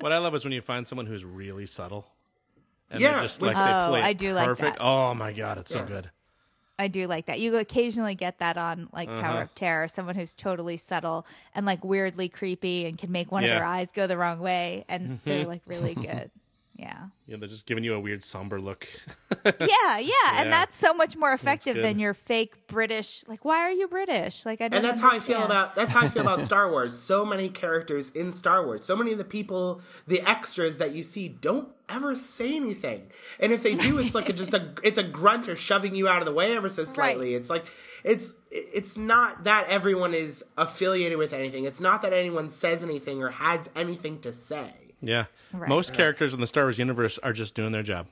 What 0.00 0.12
I 0.12 0.18
love 0.18 0.34
is 0.34 0.44
when 0.44 0.52
you 0.52 0.60
find 0.60 0.86
someone 0.86 1.06
who's 1.06 1.24
really 1.24 1.66
subtle. 1.66 2.06
And 2.90 3.00
Yeah, 3.00 3.12
they're 3.14 3.22
just 3.22 3.40
which- 3.40 3.54
like 3.54 3.66
they 3.66 3.72
Oh, 3.72 3.88
play 3.90 4.02
I 4.02 4.12
do 4.12 4.34
like 4.34 4.46
perfect. 4.46 4.76
that. 4.78 4.84
Oh 4.84 5.14
my 5.14 5.32
god, 5.32 5.58
it's 5.58 5.74
Yes. 5.74 5.88
so 5.88 6.00
good. 6.02 6.10
I 6.78 6.88
do 6.88 7.06
like 7.06 7.26
that. 7.26 7.38
You 7.38 7.56
occasionally 7.56 8.14
get 8.16 8.38
that 8.40 8.56
on 8.56 8.88
like 8.92 9.08
Uh-huh. 9.08 9.20
Tower 9.20 9.42
of 9.42 9.54
Terror, 9.54 9.86
someone 9.88 10.16
who's 10.16 10.34
totally 10.34 10.76
subtle 10.76 11.24
and 11.54 11.64
like 11.64 11.84
weirdly 11.84 12.28
creepy 12.28 12.84
and 12.86 12.98
can 12.98 13.10
make 13.12 13.30
one 13.32 13.44
of 13.44 13.50
their 13.50 13.64
eyes 13.64 13.88
go 13.94 14.06
the 14.08 14.16
wrong 14.18 14.40
way, 14.40 14.84
and 14.88 15.20
they're 15.24 15.46
like 15.46 15.62
really 15.66 15.94
good. 15.94 16.30
Yeah. 16.84 17.06
Yeah, 17.26 17.36
they're 17.38 17.48
just 17.48 17.64
giving 17.64 17.82
you 17.84 17.94
a 17.94 18.00
weird 18.00 18.22
somber 18.22 18.60
look. 18.60 18.86
yeah, 19.44 19.52
yeah, 19.58 19.98
Yeah. 20.00 20.10
and 20.34 20.52
that's 20.52 20.76
so 20.76 20.92
much 20.92 21.16
more 21.16 21.32
effective 21.32 21.76
than 21.76 21.98
your 21.98 22.12
fake 22.12 22.66
British. 22.66 23.24
Like, 23.26 23.42
why 23.42 23.60
are 23.60 23.70
you 23.70 23.88
British? 23.88 24.44
Like, 24.44 24.60
I 24.60 24.68
don't 24.68 24.76
and 24.76 24.84
that's 24.84 25.00
how 25.00 25.10
I 25.10 25.18
feel 25.18 25.42
about 25.42 25.74
that's 25.74 25.92
how 25.94 26.02
I 26.02 26.08
feel 26.08 26.20
about 26.20 26.44
Star 26.50 26.70
Wars. 26.70 26.96
So 26.96 27.24
many 27.24 27.48
characters 27.48 28.10
in 28.10 28.32
Star 28.32 28.64
Wars, 28.66 28.84
so 28.84 28.94
many 28.96 29.12
of 29.12 29.18
the 29.18 29.24
people, 29.24 29.80
the 30.06 30.20
extras 30.28 30.76
that 30.76 30.92
you 30.94 31.02
see, 31.02 31.28
don't 31.28 31.68
ever 31.88 32.14
say 32.14 32.54
anything. 32.56 33.06
And 33.40 33.52
if 33.52 33.62
they 33.62 33.74
do, 33.74 33.98
it's 33.98 34.14
like 34.14 34.28
a, 34.28 34.34
just 34.34 34.52
a 34.52 34.72
it's 34.82 34.98
a 34.98 35.02
grunt 35.02 35.48
or 35.48 35.56
shoving 35.56 35.94
you 35.94 36.06
out 36.06 36.20
of 36.20 36.26
the 36.26 36.34
way 36.34 36.54
ever 36.54 36.68
so 36.68 36.84
slightly. 36.84 37.34
It's 37.34 37.48
like 37.48 37.64
it's 38.04 38.34
it's 38.50 38.98
not 38.98 39.44
that 39.44 39.66
everyone 39.70 40.12
is 40.12 40.44
affiliated 40.58 41.16
with 41.16 41.32
anything. 41.32 41.64
It's 41.64 41.80
not 41.80 42.02
that 42.02 42.12
anyone 42.12 42.50
says 42.50 42.82
anything 42.82 43.22
or 43.22 43.30
has 43.30 43.70
anything 43.74 44.20
to 44.20 44.32
say. 44.34 44.72
Yeah. 45.06 45.26
Right. 45.52 45.68
Most 45.68 45.94
characters 45.94 46.34
in 46.34 46.40
the 46.40 46.46
Star 46.46 46.64
Wars 46.64 46.78
universe 46.78 47.18
are 47.18 47.32
just 47.32 47.54
doing 47.54 47.72
their 47.72 47.82
job. 47.82 48.06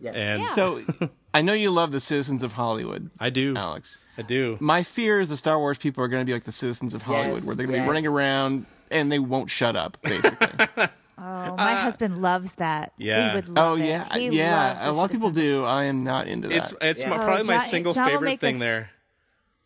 Yeah. 0.00 0.12
And 0.12 0.42
Yeah. 0.42 0.48
So 0.50 0.82
I 1.34 1.42
know 1.42 1.52
you 1.52 1.70
love 1.70 1.92
the 1.92 2.00
citizens 2.00 2.42
of 2.42 2.52
Hollywood, 2.54 3.10
I 3.18 3.30
do. 3.30 3.54
Alex. 3.56 3.98
I 4.18 4.22
do. 4.22 4.56
My 4.60 4.82
fear 4.82 5.20
is 5.20 5.28
the 5.30 5.36
Star 5.36 5.58
Wars 5.58 5.78
people 5.78 6.02
are 6.04 6.08
going 6.08 6.22
to 6.22 6.26
be 6.26 6.32
like 6.32 6.44
the 6.44 6.52
citizens 6.52 6.94
of 6.94 7.02
Hollywood, 7.02 7.38
Yes, 7.38 7.46
where 7.46 7.56
they're 7.56 7.66
going 7.66 7.74
to 7.78 7.80
yes. 7.80 7.86
be 7.86 7.88
running 7.88 8.06
around 8.06 8.66
and 8.90 9.10
they 9.10 9.18
won't 9.18 9.50
shut 9.50 9.76
up, 9.76 9.98
basically. 10.02 10.66
Oh, 11.22 11.54
my 11.54 11.74
uh, 11.74 11.76
husband 11.82 12.22
loves 12.22 12.54
that. 12.54 12.94
yeah. 12.96 13.28
He 13.28 13.34
would 13.34 13.48
love 13.50 13.78
oh 13.78 13.82
it. 13.82 13.84
yeah, 13.86 14.16
He 14.16 14.28
yeah. 14.38 14.68
loves 14.72 14.80
A 14.84 14.92
lot 14.92 15.04
of 15.04 15.10
people 15.10 15.30
do. 15.30 15.64
I 15.66 15.84
am 15.84 16.02
not 16.02 16.28
into 16.28 16.48
that. 16.48 16.56
It's 16.56 16.74
it's 16.80 17.02
Yeah. 17.02 17.10
my, 17.10 17.16
Oh, 17.20 17.24
probably 17.26 17.44
my 17.46 17.58
single 17.58 17.92
John 17.92 18.08
favorite 18.08 18.40
thing 18.40 18.54
us- 18.54 18.60
there. 18.60 18.90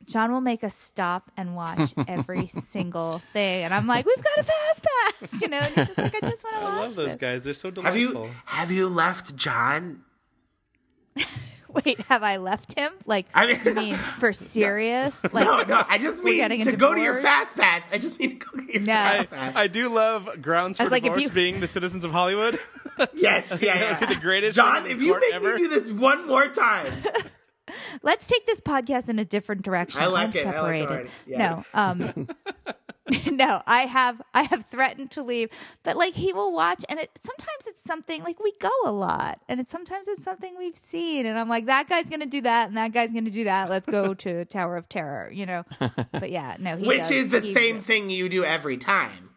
John 0.06 0.32
will 0.32 0.40
make 0.40 0.62
us 0.64 0.74
stop 0.74 1.30
and 1.36 1.54
watch 1.56 1.92
every 2.08 2.46
single 2.46 3.20
thing, 3.32 3.64
and 3.64 3.72
I'm 3.74 3.86
like, 3.86 4.06
"We've 4.06 4.22
got 4.22 4.38
a 4.38 4.44
fast 4.44 4.84
pass," 4.84 5.40
you 5.42 5.48
know. 5.48 5.58
And 5.58 5.66
he's 5.74 5.86
just 5.86 5.98
like, 5.98 6.14
"I 6.14 6.20
just 6.28 6.44
want 6.44 6.56
to 6.56 6.62
watch." 6.62 6.72
I 6.72 6.80
love 6.80 6.94
those 6.94 7.06
this." 7.08 7.16
guys. 7.16 7.42
They're 7.44 7.54
so 7.54 7.70
delightful. 7.70 8.00
Have 8.00 8.12
delightful. 8.12 8.26
you 8.26 8.30
have 8.46 8.70
you 8.70 8.88
left 8.88 9.36
John? 9.36 10.02
Wait, 11.84 11.98
have 12.02 12.22
I 12.22 12.36
left 12.36 12.78
him? 12.78 12.92
Like, 13.04 13.26
I 13.34 13.46
mean- 13.48 13.60
you 13.64 13.74
mean 13.74 13.96
for 13.96 14.32
serious? 14.32 15.20
Like, 15.32 15.44
No, 15.44 15.62
no, 15.62 15.82
I 15.88 15.98
just 15.98 16.22
mean 16.22 16.48
to 16.48 16.54
into 16.54 16.76
go 16.76 16.94
to 16.94 17.00
your 17.00 17.20
fast 17.20 17.56
pass. 17.56 17.88
I 17.90 17.98
just 17.98 18.20
mean 18.20 18.38
to 18.38 18.46
go 18.46 18.58
to 18.58 18.72
your 18.72 18.82
No. 18.82 18.92
fast 18.94 19.30
pass. 19.30 19.56
I 19.56 19.66
do 19.66 19.88
love 19.88 20.28
grounds 20.40 20.78
for 20.78 20.84
was 20.84 20.92
like, 20.92 21.02
divorce 21.02 21.24
you- 21.24 21.30
being 21.30 21.58
the 21.58 21.66
citizens 21.66 22.04
of 22.04 22.12
Hollywood. 22.12 22.60
yes, 23.12 23.48
yeah, 23.50 23.56
That 23.56 23.60
yeah. 23.60 23.98
would 24.00 24.08
be 24.08 24.14
the 24.14 24.20
greatest 24.20 24.54
John, 24.54 24.86
if 24.86 25.02
you 25.02 25.18
make 25.18 25.34
ever. 25.34 25.54
me 25.54 25.62
do 25.62 25.68
this 25.68 25.90
one 25.90 26.28
more 26.28 26.46
time, 26.48 26.92
let's 28.02 28.26
take 28.26 28.46
this 28.46 28.60
podcast 28.60 29.08
in 29.08 29.18
a 29.18 29.24
different 29.24 29.62
direction. 29.62 30.00
I 30.02 30.06
like 30.06 30.34
I'm 30.36 30.36
it. 30.36 30.46
I 30.46 30.60
like 30.60 30.74
it 30.80 30.88
separated. 30.88 31.10
Yeah. 31.26 31.38
No, 31.38 31.64
um, 31.74 32.28
no, 33.36 33.60
I 33.66 33.80
have 33.82 34.22
I 34.32 34.42
have 34.44 34.64
threatened 34.66 35.10
to 35.12 35.22
leave, 35.22 35.50
but 35.82 35.96
like 35.96 36.14
he 36.14 36.32
will 36.32 36.52
watch, 36.52 36.84
and 36.88 36.98
it 36.98 37.10
sometimes 37.22 37.66
it's 37.66 37.82
something 37.82 38.22
like 38.22 38.40
we 38.40 38.52
go 38.60 38.70
a 38.84 38.90
lot, 38.92 39.40
and 39.48 39.60
it's 39.60 39.70
sometimes 39.70 40.08
it's 40.08 40.24
something 40.24 40.54
we've 40.56 40.76
seen, 40.76 41.26
and 41.26 41.38
I'm 41.38 41.48
like 41.48 41.66
that 41.66 41.88
guy's 41.88 42.08
gonna 42.08 42.24
do 42.26 42.40
that, 42.42 42.68
and 42.68 42.76
that 42.76 42.92
guy's 42.92 43.12
gonna 43.12 43.30
do 43.30 43.44
that. 43.44 43.68
Let's 43.68 43.86
go 43.86 44.14
to 44.14 44.44
Tower 44.46 44.76
of 44.76 44.88
Terror, 44.88 45.30
you 45.32 45.44
know. 45.46 45.64
But 46.12 46.30
yeah, 46.30 46.56
no, 46.58 46.76
he 46.76 46.86
which 46.86 47.02
does. 47.02 47.10
is 47.10 47.28
the 47.30 47.40
He- 47.40 47.52
same 47.52 47.82
thing 47.82 48.08
you 48.10 48.28
do 48.28 48.42
every 48.44 48.76
time. 48.78 49.30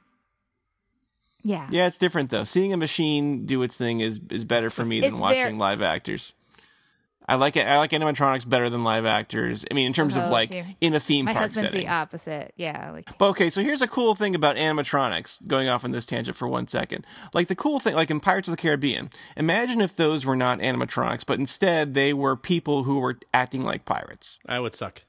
Yeah, 1.43 1.67
Yeah, 1.71 1.87
it's 1.87 1.97
different 1.97 2.29
though. 2.29 2.43
Seeing 2.43 2.73
a 2.73 2.77
machine 2.77 3.45
do 3.45 3.61
its 3.63 3.77
thing 3.77 4.01
is 4.01 4.19
is 4.29 4.43
better 4.43 4.69
for 4.69 4.83
me 4.83 4.99
than 4.99 5.11
It's 5.13 5.19
watching 5.19 5.37
very- 5.43 5.53
live 5.53 5.81
actors. 5.81 6.33
I 7.29 7.35
like 7.35 7.57
it. 7.57 7.67
I 7.67 7.77
like 7.77 7.91
animatronics 7.91 8.47
better 8.47 8.69
than 8.69 8.83
live 8.85 9.05
actors. 9.05 9.65
I 9.69 9.73
mean, 9.73 9.87
in 9.87 9.93
terms 9.93 10.15
of 10.15 10.23
Oh, 10.23 10.29
like 10.31 10.53
see. 10.53 10.63
in 10.79 10.93
a 10.93 10.99
theme 10.99 11.25
My 11.25 11.33
park 11.33 11.43
husband's 11.43 11.71
setting. 11.71 11.85
the 11.85 11.91
opposite. 11.91 12.53
Yeah, 12.55 12.91
like 12.91 13.17
But 13.17 13.27
okay, 13.31 13.49
so 13.49 13.61
here's 13.61 13.81
a 13.81 13.87
cool 13.87 14.15
thing 14.15 14.33
about 14.33 14.55
animatronics, 14.55 15.45
going 15.45 15.67
off 15.67 15.83
on 15.83 15.91
this 15.91 16.05
tangent 16.05 16.37
for 16.37 16.47
one 16.47 16.67
second. 16.67 17.05
Like 17.33 17.47
the 17.47 17.55
cool 17.55 17.79
thing, 17.79 17.95
like 17.95 18.09
in 18.09 18.19
Pirates 18.21 18.47
of 18.47 18.55
the 18.55 18.61
Caribbean, 18.61 19.09
imagine 19.35 19.81
if 19.81 19.95
those 19.95 20.25
were 20.25 20.35
not 20.37 20.59
animatronics, 20.59 21.25
but 21.25 21.37
instead 21.39 21.93
they 21.93 22.13
were 22.13 22.35
people 22.37 22.83
who 22.83 22.99
were 22.99 23.19
acting 23.33 23.63
like 23.63 23.83
pirates. 23.83 24.39
I 24.47 24.59
would 24.59 24.73
suck. 24.73 25.03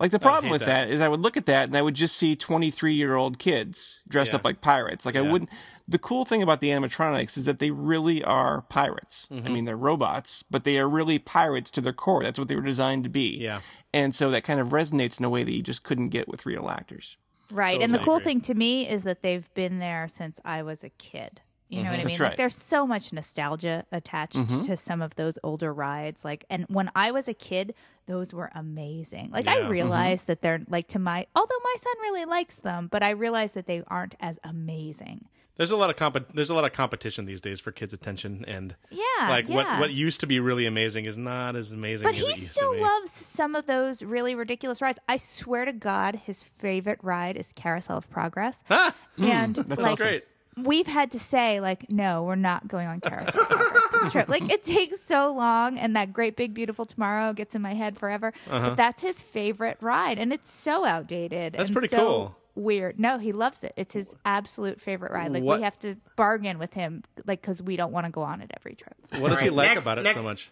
Like 0.00 0.10
the 0.10 0.18
problem 0.18 0.50
with 0.50 0.62
that. 0.62 0.88
that 0.88 0.94
is 0.94 1.00
I 1.00 1.08
would 1.08 1.20
look 1.20 1.36
at 1.36 1.46
that 1.46 1.68
and 1.68 1.76
I 1.76 1.80
would 1.80 1.94
just 1.94 2.16
see 2.16 2.34
23 2.34 2.94
year 2.94 3.14
old 3.14 3.38
kids 3.38 4.02
dressed 4.08 4.32
Yeah. 4.32 4.36
up 4.36 4.44
like 4.44 4.60
pirates. 4.60 5.06
Like 5.06 5.14
I 5.16 5.20
wouldn't, 5.22 5.50
the 5.86 5.98
cool 5.98 6.24
thing 6.24 6.42
about 6.42 6.60
the 6.60 6.68
animatronics 6.68 7.36
is 7.36 7.44
that 7.44 7.58
they 7.58 7.70
really 7.70 8.24
are 8.24 8.62
pirates. 8.62 9.28
Mm-hmm. 9.30 9.46
I 9.46 9.50
mean, 9.50 9.64
they're 9.66 9.76
robots, 9.76 10.42
but 10.50 10.64
they 10.64 10.78
are 10.78 10.88
really 10.88 11.18
pirates 11.18 11.70
to 11.72 11.80
their 11.80 11.92
core. 11.92 12.22
That's 12.22 12.38
what 12.38 12.48
they 12.48 12.56
were 12.56 12.62
designed 12.62 13.04
to 13.04 13.10
be. 13.10 13.38
Yeah. 13.38 13.60
And 13.92 14.14
so 14.14 14.30
that 14.30 14.44
kind 14.44 14.60
of 14.60 14.68
resonates 14.68 15.18
in 15.18 15.24
a 15.24 15.30
way 15.30 15.44
that 15.44 15.52
you 15.52 15.62
just 15.62 15.82
couldn't 15.82 16.08
get 16.08 16.26
with 16.26 16.46
real 16.46 16.68
actors. 16.68 17.18
Right. 17.50 17.80
And 17.80 17.92
the 17.92 17.98
cool 17.98 18.16
agree. 18.16 18.24
thing 18.24 18.40
to 18.42 18.54
me 18.54 18.88
is 18.88 19.02
that 19.04 19.22
they've 19.22 19.52
been 19.54 19.78
there 19.78 20.08
since 20.08 20.40
I 20.44 20.62
was 20.62 20.82
a 20.82 20.88
kid. 20.90 21.42
You 21.68 21.82
know 21.82 21.90
what 21.90 21.94
I 21.94 21.96
mm-hmm. 21.96 22.02
That's 22.04 22.18
mean? 22.18 22.22
right. 22.22 22.28
Like 22.28 22.36
there's 22.36 22.54
so 22.54 22.86
much 22.86 23.12
nostalgia 23.12 23.84
attached 23.90 24.36
mm-hmm. 24.36 24.62
to 24.62 24.76
some 24.76 25.02
of 25.02 25.14
those 25.16 25.38
older 25.42 25.72
rides. 25.72 26.24
Like 26.24 26.44
and 26.48 26.66
when 26.68 26.90
I 26.94 27.10
was 27.10 27.26
a 27.26 27.34
kid, 27.34 27.74
those 28.06 28.32
were 28.32 28.50
amazing. 28.54 29.30
Like 29.32 29.46
Yeah. 29.46 29.56
Mm-hmm. 29.56 29.66
I 29.66 29.70
realized 29.70 30.26
that 30.28 30.40
they're 30.40 30.60
like 30.68 30.88
to 30.88 30.98
my 30.98 31.26
although 31.34 31.60
my 31.62 31.74
son 31.80 31.94
really 32.02 32.24
likes 32.26 32.56
them, 32.56 32.88
but 32.90 33.02
I 33.02 33.10
realized 33.10 33.54
that 33.54 33.66
they 33.66 33.82
aren't 33.88 34.14
as 34.20 34.38
amazing. 34.44 35.26
There's 35.56 35.70
a 35.70 35.76
lot 35.76 35.88
of 35.90 35.96
comp- 35.96 36.32
There's 36.34 36.50
a 36.50 36.54
lot 36.54 36.64
of 36.64 36.72
competition 36.72 37.26
these 37.26 37.40
days 37.40 37.60
for 37.60 37.70
kids' 37.72 37.92
attention, 37.94 38.44
and 38.48 38.74
Yeah. 38.90 39.02
like 39.28 39.48
what 39.48 39.66
yeah. 39.66 39.80
what 39.80 39.92
used 39.92 40.20
to 40.20 40.26
be 40.26 40.40
really 40.40 40.66
amazing 40.66 41.06
is 41.06 41.16
not 41.16 41.54
as 41.56 41.72
amazing 41.72 42.06
But 42.08 42.16
as 42.16 42.20
he 42.24 42.32
it 42.32 42.38
used 42.38 42.52
still 42.54 42.72
to 42.72 42.76
be. 42.78 42.82
loves 42.82 43.12
some 43.12 43.54
of 43.54 43.66
those 43.66 44.02
really 44.02 44.34
ridiculous 44.34 44.82
rides. 44.82 44.98
I 45.08 45.16
swear 45.16 45.64
to 45.64 45.72
God, 45.72 46.16
his 46.24 46.42
favorite 46.58 46.98
ride 47.02 47.36
is 47.36 47.52
Carousel 47.54 47.98
of 47.98 48.10
Progress. 48.10 48.62
Ah, 48.70 48.94
and 49.18 49.54
that's 49.54 49.82
like, 49.84 49.92
awesome. 49.92 50.06
great. 50.06 50.24
we've 50.56 50.86
had 50.88 51.10
to 51.12 51.18
say 51.20 51.60
like 51.60 51.88
no 51.90 52.22
we're 52.24 52.34
not 52.36 52.66
going 52.68 52.86
on 52.88 53.00
carousel 53.00 53.40
of 53.42 53.48
Progress 53.48 53.82
this 53.92 54.12
trip 54.12 54.28
like 54.28 54.48
it 54.50 54.62
takes 54.62 55.00
so 55.00 55.32
long 55.34 55.78
and 55.78 55.94
that 55.96 56.12
great 56.12 56.36
big 56.36 56.54
beautiful 56.54 56.84
tomorrow 56.84 57.32
gets 57.32 57.54
in 57.56 57.62
my 57.62 57.74
head 57.74 57.98
forever 57.98 58.32
but 58.48 58.76
that's 58.76 59.02
his 59.02 59.20
favorite 59.22 59.76
ride 59.80 60.16
and 60.18 60.32
it's 60.32 60.48
so 60.50 60.84
outdated 60.84 61.54
Uh-huh. 61.54 61.58
That's 61.62 61.70
pretty 61.70 61.88
so 61.88 61.96
cool. 61.98 62.36
Weird 62.56 63.00
no 63.00 63.18
he 63.18 63.32
loves 63.32 63.64
it 63.64 63.72
it's 63.76 63.94
his 63.94 64.14
absolute 64.24 64.80
favorite 64.80 65.10
ride 65.12 65.32
like 65.32 65.42
What- 65.42 65.58
we 65.58 65.64
have 65.64 65.78
to 65.80 65.96
bargain 66.16 66.58
with 66.58 66.72
him 66.74 67.02
like 67.26 67.40
because 67.40 67.60
we 67.62 67.76
don't 67.76 67.92
want 67.92 68.06
to 68.06 68.12
go 68.12 68.22
on 68.22 68.40
it 68.40 68.50
every 68.56 68.74
trip 68.76 68.94
What 69.20 69.30
does 69.30 69.40
he 69.40 69.50
like 69.50 69.70
next- 69.70 69.84
about 69.84 69.98
it 69.98 70.02
next- 70.02 70.14
so 70.14 70.22
much? 70.22 70.50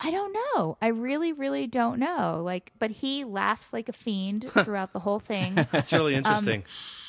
I 0.00 0.12
don't 0.12 0.32
know. 0.32 0.78
I 0.80 0.88
really, 0.88 1.32
really 1.32 1.66
don't 1.66 1.98
know. 1.98 2.40
Like, 2.44 2.70
but 2.78 2.92
he 2.92 3.24
laughs 3.24 3.72
like 3.72 3.88
a 3.88 3.92
fiend 3.92 4.48
throughout 4.64 4.92
the 4.92 5.00
whole 5.00 5.18
thing. 5.18 5.54
That's 5.72 5.92
really 5.92 6.14
Um, 6.14 6.18
interesting. 6.18 6.62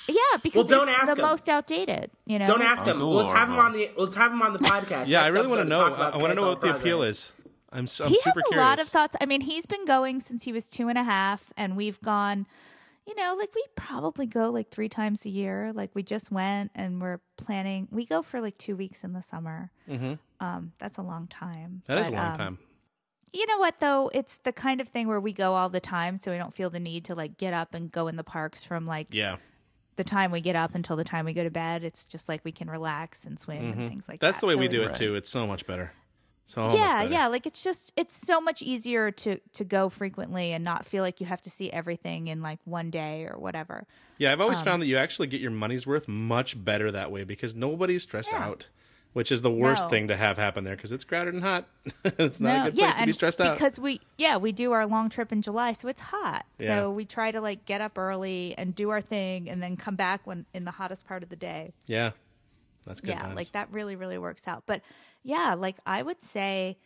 yeah, 0.08 0.16
because 0.42 0.66
Well, 0.68 0.80
don't 0.80 0.90
it's 0.90 0.98
ask 0.98 1.16
the 1.16 1.22
him. 1.22 1.28
most 1.28 1.50
outdated. 1.50 2.10
You 2.26 2.40
know, 2.40 2.48
Don't 2.48 2.64
ask 2.64 2.86
him. 2.86 2.94
Uncle 2.94 3.12
Let's 3.12 3.32
have 3.32 3.48
him 3.48 3.58
Orville. 3.58 3.66
on 3.68 3.74
the. 3.74 3.92
Let's 3.96 4.16
have 4.16 4.32
him 4.32 4.42
on 4.42 4.54
the 4.54 4.60
podcast. 4.60 5.08
yeah, 5.08 5.20
I 5.20 5.26
next 5.26 5.34
really 5.36 5.48
want 5.50 5.58
to 5.60 5.66
episode 5.68 5.70
know. 5.70 5.76
talk 5.76 5.92
I, 5.92 5.96
about 5.98 6.14
I 6.16 6.18
want 6.18 6.32
to 6.32 6.36
know 6.36 6.42
Carousel 6.42 6.50
what 6.50 6.62
the 6.62 6.70
of 6.72 6.76
appeal 6.78 6.98
Progress. 6.98 7.16
is. 7.18 7.34
I'm, 7.72 7.84
s- 7.84 8.02
I'm 8.02 8.08
he 8.10 8.16
has 8.26 8.26
a 8.38 8.42
curious. 8.42 8.58
lot 8.58 8.80
of 8.80 8.88
thoughts. 8.88 9.16
I 9.22 9.26
mean, 9.28 9.42
he's 9.42 9.68
been 9.68 9.86
going 9.86 10.20
since 10.22 10.44
he 10.46 10.52
was 10.52 10.68
two 10.68 10.88
and 10.88 10.98
a 10.98 11.04
half, 11.04 11.44
and 11.58 11.78
we've 11.78 12.02
gone. 12.02 12.48
You 13.10 13.16
know, 13.16 13.36
like 13.40 13.50
we 13.56 13.64
probably 13.76 14.28
go 14.28 14.52
like 14.52 14.70
three 14.70 14.88
times 14.88 15.26
a 15.26 15.30
year. 15.30 15.72
Like 15.74 15.90
we 15.96 16.04
just 16.04 16.32
went, 16.32 16.70
and 16.76 17.02
we're 17.02 17.20
planning. 17.38 17.88
We 17.92 18.06
go 18.06 18.22
for 18.22 18.40
like 18.40 18.58
two 18.60 18.76
weeks 18.76 19.04
in 19.04 19.14
the 19.14 19.22
summer. 19.24 19.72
Mm-hmm. 19.90 20.14
Um, 20.40 20.74
that's 20.78 20.98
a 20.98 21.02
long 21.02 21.26
time. 21.28 21.82
That 21.88 21.98
is 21.98 22.10
a 22.10 22.12
long 22.12 22.32
um, 22.34 22.38
time. 22.38 22.58
You 23.34 23.48
know 23.48 23.58
what 23.58 23.80
though? 23.80 24.12
It's 24.14 24.38
the 24.38 24.52
kind 24.54 24.80
of 24.80 24.88
thing 24.88 25.08
where 25.08 25.20
we 25.20 25.34
go 25.34 25.56
all 25.56 25.70
the 25.70 25.80
time, 25.80 26.18
so 26.18 26.32
we 26.32 26.38
don't 26.38 26.54
feel 26.54 26.70
the 26.70 26.80
need 26.80 27.06
to 27.06 27.16
like 27.16 27.38
get 27.38 27.52
up 27.54 27.74
and 27.74 27.92
go 27.92 28.08
in 28.08 28.16
the 28.16 28.24
parks 28.24 28.64
from 28.64 28.86
like 28.86 29.08
Yeah, 29.12 29.38
the 29.96 30.04
time 30.04 30.30
we 30.32 30.40
get 30.42 30.56
up 30.56 30.76
until 30.76 30.96
the 30.96 31.04
time 31.04 31.26
we 31.26 31.34
go 31.34 31.44
to 31.44 31.50
bed. 31.52 31.84
It's 31.84 32.06
just 32.06 32.30
like 32.30 32.46
we 32.46 32.52
can 32.52 32.70
relax 32.70 33.26
and 33.26 33.40
swim 33.40 33.72
and 33.72 33.90
things 33.90 34.08
like 34.08 34.20
Mm-hmm. 34.20 34.26
that's 34.28 34.40
the 34.40 34.46
way 34.48 34.54
So 34.54 34.60
we 34.60 34.68
do 34.68 34.84
it 34.84 34.96
too. 34.96 35.16
It's 35.16 35.30
so 35.32 35.48
much 35.48 35.66
better. 35.66 35.92
So 36.50 36.74
yeah, 36.74 37.04
yeah. 37.04 37.28
Like 37.28 37.46
it's 37.46 37.64
just 37.64 37.94
it's 37.96 38.18
so 38.18 38.42
much 38.42 38.64
easier 38.64 39.12
to 39.12 39.38
to 39.54 39.64
go 39.64 39.88
frequently 39.88 40.52
and 40.52 40.64
not 40.64 40.84
feel 40.84 41.04
like 41.04 41.20
you 41.22 41.28
have 41.28 41.44
to 41.44 41.50
see 41.52 41.72
everything 41.72 42.26
in 42.26 42.42
like 42.42 42.58
one 42.66 42.90
day 42.90 43.28
or 43.30 43.38
whatever. 43.38 43.86
Yeah, 44.18 44.32
I've 44.32 44.40
Um, 44.40 44.46
always 44.46 44.60
found 44.60 44.82
that 44.82 44.88
you 44.88 44.98
actually 44.98 45.28
get 45.28 45.42
your 45.42 45.52
money's 45.52 45.86
worth 45.86 46.08
much 46.08 46.62
better 46.64 46.92
that 46.92 47.12
way 47.12 47.24
because 47.24 47.54
nobody's 47.54 48.02
stressed 48.02 48.32
Yeah. 48.32 48.44
out, 48.44 48.68
which 49.14 49.32
is 49.32 49.44
the 49.44 49.52
worst 49.52 49.84
No. 49.84 49.90
thing 49.90 50.08
to 50.08 50.18
have 50.18 50.38
happen 50.40 50.64
there 50.64 50.76
because 50.76 50.92
it's 50.92 51.04
crowded 51.04 51.36
and 51.36 51.44
hot. 51.44 51.68
it's 52.04 52.40
not 52.40 52.50
no, 52.50 52.62
a 52.62 52.66
good 52.72 52.80
place 52.80 52.94
yeah, 52.96 53.00
to 53.00 53.06
be 53.06 53.12
stressed 53.12 53.40
out. 53.42 53.54
because 53.54 53.78
we 53.80 54.02
yeah 54.18 54.38
we 54.38 54.52
do 54.52 54.72
our 54.72 54.88
long 54.88 55.10
trip 55.10 55.32
in 55.32 55.44
July, 55.44 55.72
so 55.74 55.88
it's 55.88 56.02
hot. 56.02 56.48
Yeah. 56.58 56.68
So 56.80 56.92
we 56.92 57.06
try 57.06 57.30
to 57.30 57.40
like 57.42 57.66
get 57.66 57.80
up 57.80 57.96
early 57.96 58.56
and 58.58 58.74
do 58.74 58.90
our 58.90 59.02
thing, 59.02 59.48
and 59.48 59.62
then 59.62 59.78
come 59.78 59.96
back 59.96 60.26
when 60.26 60.48
in 60.56 60.66
the 60.66 60.72
hottest 60.72 61.06
part 61.08 61.22
of 61.22 61.30
the 61.30 61.36
day. 61.36 61.74
yeah, 61.86 62.12
that's 62.90 63.00
good. 63.00 63.12
yeah, 63.12 63.20
times. 63.22 63.36
like 63.38 63.52
that 63.54 63.72
really 63.72 63.96
really 63.96 64.18
works 64.18 64.46
out. 64.48 64.64
But 64.66 64.82
yeah, 65.24 65.54
like 65.54 65.78
I 65.86 66.02
would 66.04 66.20
say, 66.20 66.78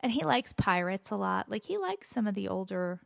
and 0.00 0.12
he 0.12 0.24
likes 0.24 0.52
pirates 0.52 1.10
a 1.10 1.16
lot. 1.16 1.50
Like 1.50 1.64
he 1.64 1.78
likes 1.78 2.08
some 2.08 2.26
of 2.26 2.34
the 2.34 2.48
older. 2.48 3.00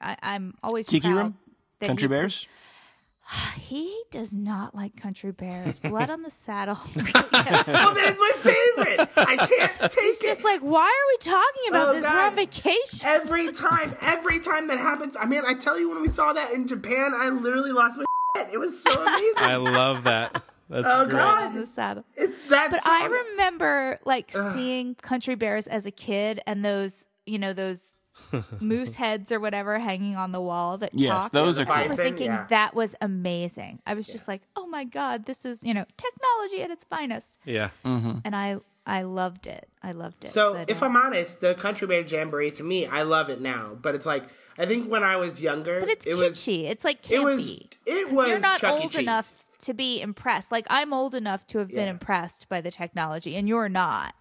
I, 0.00 0.16
I'm 0.22 0.54
always 0.62 0.86
Tiki 0.86 1.10
Room? 1.10 1.38
Country 1.80 2.04
he- 2.04 2.08
Bears? 2.08 2.46
He 3.56 4.02
does 4.10 4.34
not 4.34 4.74
like 4.74 4.96
Country 5.00 5.32
Bears. 5.32 5.78
Blood 5.80 6.10
on 6.10 6.20
the 6.22 6.30
Saddle. 6.30 6.78
Oh, 6.96 7.94
that 7.94 8.10
is 8.12 8.18
my 8.18 8.32
favorite. 8.36 9.08
I 9.16 9.36
can't 9.36 9.72
take 9.90 10.04
It's 10.04 10.22
it. 10.22 10.26
just 10.26 10.44
like, 10.44 10.60
why 10.60 10.84
are 10.84 11.08
we 11.12 11.16
talking 11.18 11.68
about 11.70 11.88
Oh, 11.88 11.92
this? 11.94 12.04
We're 12.04 12.20
on 12.20 12.36
vacation. 12.36 13.08
Every 13.08 13.52
time, 13.52 13.96
every 14.02 14.38
time 14.40 14.68
that 14.68 14.78
happens, 14.78 15.16
I 15.18 15.24
mean, 15.26 15.42
I 15.46 15.54
tell 15.54 15.78
you, 15.78 15.88
when 15.90 16.02
we 16.02 16.08
saw 16.08 16.32
that 16.34 16.52
in 16.52 16.66
Japan, 16.68 17.12
I 17.14 17.30
literally 17.30 17.72
lost 17.72 17.98
my 17.98 18.04
shit. 18.36 18.52
It 18.52 18.58
was 18.58 18.78
so 18.80 18.92
amazing. 18.92 19.34
I 19.38 19.56
love 19.56 20.04
that. 20.04 20.42
That's 20.68 20.86
Oh, 20.88 21.04
great. 21.04 21.16
God. 21.16 21.54
The 21.54 21.66
Saddle. 21.66 22.04
it's 22.16 22.38
that 22.48 22.70
But 22.70 22.82
song. 22.82 22.92
I 23.02 23.06
remember 23.30 23.98
like 24.04 24.32
seeing 24.54 24.94
Country 24.96 25.34
Bears 25.34 25.66
as 25.66 25.86
a 25.86 25.90
kid 25.90 26.40
and 26.46 26.64
those, 26.64 27.06
you 27.26 27.38
know, 27.38 27.52
those 27.52 27.96
moose 28.60 28.94
heads 28.94 29.32
or 29.32 29.40
whatever 29.40 29.78
hanging 29.78 30.16
on 30.16 30.32
the 30.32 30.40
wall 30.40 30.78
that 30.78 30.90
Yes, 30.94 31.24
talk. 31.24 31.32
those 31.32 31.58
are 31.58 31.68
I 31.68 31.82
remember 31.82 31.96
cool. 31.96 32.04
thinking 32.04 32.26
Yeah. 32.26 32.46
that 32.48 32.74
was 32.74 32.94
amazing. 33.00 33.80
I 33.86 33.94
was 33.94 34.06
just 34.06 34.28
like, 34.28 34.42
oh 34.56 34.66
my 34.66 34.84
god, 34.84 35.26
this 35.26 35.44
is 35.44 35.62
you 35.62 35.74
know 35.74 35.84
technology 35.96 36.62
at 36.62 36.70
its 36.70 36.84
finest, 36.84 37.38
Yeah, 37.44 37.70
and 37.84 38.34
I 38.36 38.58
I 38.86 39.02
loved 39.02 39.46
it. 39.46 39.68
I 39.82 39.92
loved 39.92 40.24
it. 40.24 40.28
So, 40.30 40.52
But, 40.54 40.68
if 40.70 40.82
uh, 40.82 40.86
I'm 40.86 40.96
honest, 40.96 41.40
the 41.40 41.54
Country 41.54 41.86
Bear 41.88 42.02
Jamboree 42.02 42.50
to 42.52 42.62
me, 42.62 42.86
I 42.86 43.02
love 43.02 43.30
it 43.30 43.40
now. 43.40 43.76
But 43.80 43.94
it's 43.94 44.06
like 44.06 44.24
I 44.58 44.66
think 44.66 44.90
when 44.90 45.02
I 45.02 45.16
was 45.16 45.42
younger, 45.42 45.80
but 45.80 45.88
it's 45.88 46.06
it 46.06 46.16
was 46.16 46.38
kitschy. 46.38 46.70
it's 46.70 46.84
like 46.84 47.02
campy. 47.02 47.10
it 47.14 47.20
was 47.24 47.50
it 47.50 48.04
'Cause 48.06 48.12
was 48.12 48.28
you're 48.28 48.40
not 48.40 48.60
Chuck 48.60 48.78
E. 48.78 48.82
old 48.82 48.92
Cheese. 48.92 49.00
enough 49.02 49.32
to 49.64 49.74
be 49.74 50.00
impressed. 50.00 50.50
Like 50.52 50.66
I'm 50.70 50.92
old 50.92 51.14
enough 51.14 51.46
to 51.48 51.58
have 51.58 51.68
been 51.68 51.88
impressed 51.88 52.48
by 52.48 52.60
the 52.60 52.70
technology, 52.70 53.36
and 53.36 53.48
you're 53.48 53.68
not. 53.68 54.14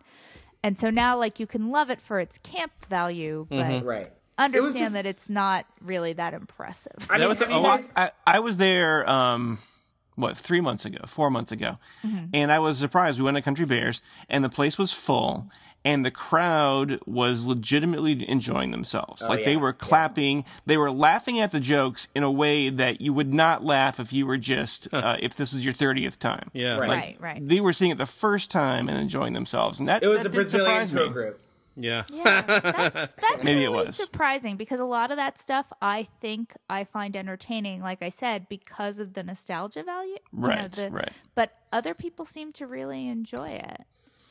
And 0.63 0.77
so 0.79 0.89
now, 0.89 1.17
like 1.17 1.39
you 1.39 1.47
can 1.47 1.69
love 1.71 1.89
it 1.89 1.99
for 2.01 2.19
its 2.19 2.37
camp 2.39 2.71
value, 2.87 3.45
but 3.49 3.57
Mm-hmm. 3.57 3.85
Right. 3.85 4.11
understand 4.37 4.75
It 4.75 4.79
just- 4.79 4.93
that 4.93 5.05
it's 5.05 5.29
not 5.29 5.65
really 5.81 6.13
that 6.13 6.33
impressive. 6.33 7.05
I 7.09 7.17
mean, 7.19 7.27
was 7.29 7.39
have 7.39 7.49
a- 7.49 7.53
oh, 7.53 7.63
guys- 7.63 7.91
I, 7.95 8.11
I 8.25 8.39
was 8.39 8.57
there, 8.57 9.07
um, 9.09 9.59
what, 10.15 10.37
three 10.37 10.61
months 10.61 10.85
ago, 10.85 10.99
four 11.07 11.29
months 11.31 11.51
ago. 11.51 11.77
And 12.33 12.51
I 12.51 12.59
was 12.59 12.77
surprised. 12.77 13.17
We 13.19 13.25
went 13.25 13.35
to 13.37 13.41
Country 13.43 13.65
Bears 13.65 14.01
and 14.29 14.43
the 14.43 14.49
place 14.49 14.77
was 14.77 14.93
full 14.93 15.49
and 15.85 16.05
the 16.05 16.11
crowd 16.11 16.99
was 17.05 17.45
legitimately 17.45 18.27
enjoying 18.29 18.71
themselves. 18.71 19.21
like 19.21 19.43
they 19.45 19.57
were 19.57 19.73
clapping, 19.73 20.45
they 20.65 20.77
were 20.77 20.91
laughing 20.91 21.39
at 21.39 21.51
the 21.51 21.59
jokes 21.59 22.07
in 22.15 22.23
a 22.23 22.31
way 22.31 22.69
that 22.69 23.01
you 23.01 23.13
would 23.13 23.33
not 23.33 23.63
laugh 23.63 23.99
if 23.99 24.13
you 24.13 24.25
were 24.25 24.37
just, 24.37 24.87
uh, 24.93 25.17
if 25.19 25.35
this 25.35 25.51
was 25.53 25.63
your 25.63 25.73
30th 25.73 26.19
time. 26.19 26.49
yeah. 26.53 26.77
Right. 26.77 26.89
right, 26.89 27.17
right. 27.19 27.47
They 27.47 27.59
were 27.61 27.73
seeing 27.73 27.91
it 27.91 27.97
the 27.97 28.05
first 28.05 28.49
time 28.51 28.87
and 28.89 28.97
enjoying 28.97 29.33
themselves. 29.33 29.79
And 29.79 29.89
that, 29.89 30.03
it 30.03 30.07
was 30.07 30.19
that 30.19 30.27
a 30.27 30.29
did 30.29 30.35
Brazilian 30.37 30.87
surprise 30.87 30.93
me. 31.07 31.13
group. 31.13 31.39
Yeah. 31.75 32.03
Yeah, 32.13 32.41
that's, 32.43 33.13
that's 33.21 33.43
Maybe 33.43 33.63
it 33.63 33.71
was. 33.71 33.95
surprising 33.95 34.57
because 34.57 34.79
a 34.79 34.85
lot 34.85 35.09
of 35.09 35.17
that 35.17 35.39
stuff 35.39 35.65
I 35.81 36.07
think 36.21 36.53
I 36.69 36.83
find 36.83 37.15
entertaining, 37.17 37.81
like 37.81 38.03
I 38.03 38.09
said, 38.09 38.47
because 38.47 38.99
of 38.99 39.13
the 39.15 39.23
nostalgia 39.23 39.81
value. 39.83 40.11
you 40.31 40.39
know, 40.39 40.47
Right, 40.47 40.71
the- 40.71 40.89
right. 40.91 41.09
But 41.33 41.51
other 41.71 41.93
people 41.95 42.25
seem 42.25 42.53
to 42.53 42.67
really 42.67 43.07
enjoy 43.07 43.49
it. 43.49 43.81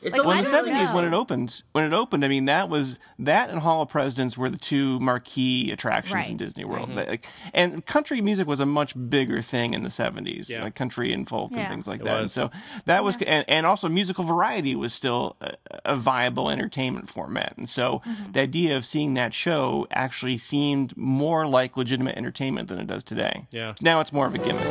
It's 0.04 0.16
Like, 0.16 0.26
Well, 0.26 0.32
in 0.36 0.42
the 0.42 0.50
seventies 0.50 0.90
when 0.90 1.04
it 1.04 1.12
opened, 1.14 1.62
when 1.72 1.84
it 1.84 1.92
opened, 1.94 2.24
I 2.24 2.28
mean 2.28 2.46
that 2.46 2.68
was 2.68 2.98
that 3.20 3.50
and 3.50 3.60
Hall 3.60 3.82
of 3.82 3.88
Presidents 3.88 4.36
were 4.36 4.50
the 4.50 4.58
two 4.58 4.98
marquee 4.98 5.70
attractions 5.70 6.14
Right. 6.14 6.28
in 6.30 6.36
Disney 6.36 6.64
World. 6.64 6.90
Like, 6.94 7.28
and 7.54 7.84
country 7.86 8.20
music 8.20 8.48
was 8.48 8.58
a 8.60 8.66
much 8.66 8.94
bigger 9.08 9.40
thing 9.42 9.74
in 9.74 9.82
the 9.84 9.90
seventies, 9.90 10.50
Yeah. 10.50 10.64
like 10.64 10.74
country 10.74 11.12
and 11.12 11.28
folk 11.28 11.52
Yeah. 11.52 11.60
and 11.60 11.68
things 11.68 11.86
like 11.86 12.00
It 12.00 12.04
that. 12.06 12.20
And 12.20 12.30
so 12.30 12.50
that 12.86 13.04
was, 13.04 13.16
and, 13.22 13.44
and 13.48 13.64
also 13.64 13.88
musical 13.88 14.24
variety 14.24 14.74
was 14.74 14.92
still 14.92 15.36
a, 15.40 15.52
a 15.84 15.94
viable 15.96 16.50
entertainment 16.50 17.08
format. 17.08 17.54
And 17.56 17.68
so 17.68 18.00
Mm-hmm. 18.04 18.32
the 18.32 18.40
idea 18.40 18.76
of 18.76 18.84
seeing 18.84 19.14
that 19.14 19.32
show 19.32 19.86
actually 19.92 20.36
seemed 20.36 20.96
more 20.96 21.46
like 21.46 21.76
legitimate 21.76 22.16
entertainment 22.16 22.68
than 22.68 22.78
it 22.80 22.86
does 22.88 23.04
today. 23.04 23.46
Yeah. 23.52 23.74
Now 23.80 24.00
it's 24.00 24.12
more 24.12 24.26
of 24.26 24.34
a 24.34 24.38
gimmick. 24.38 24.66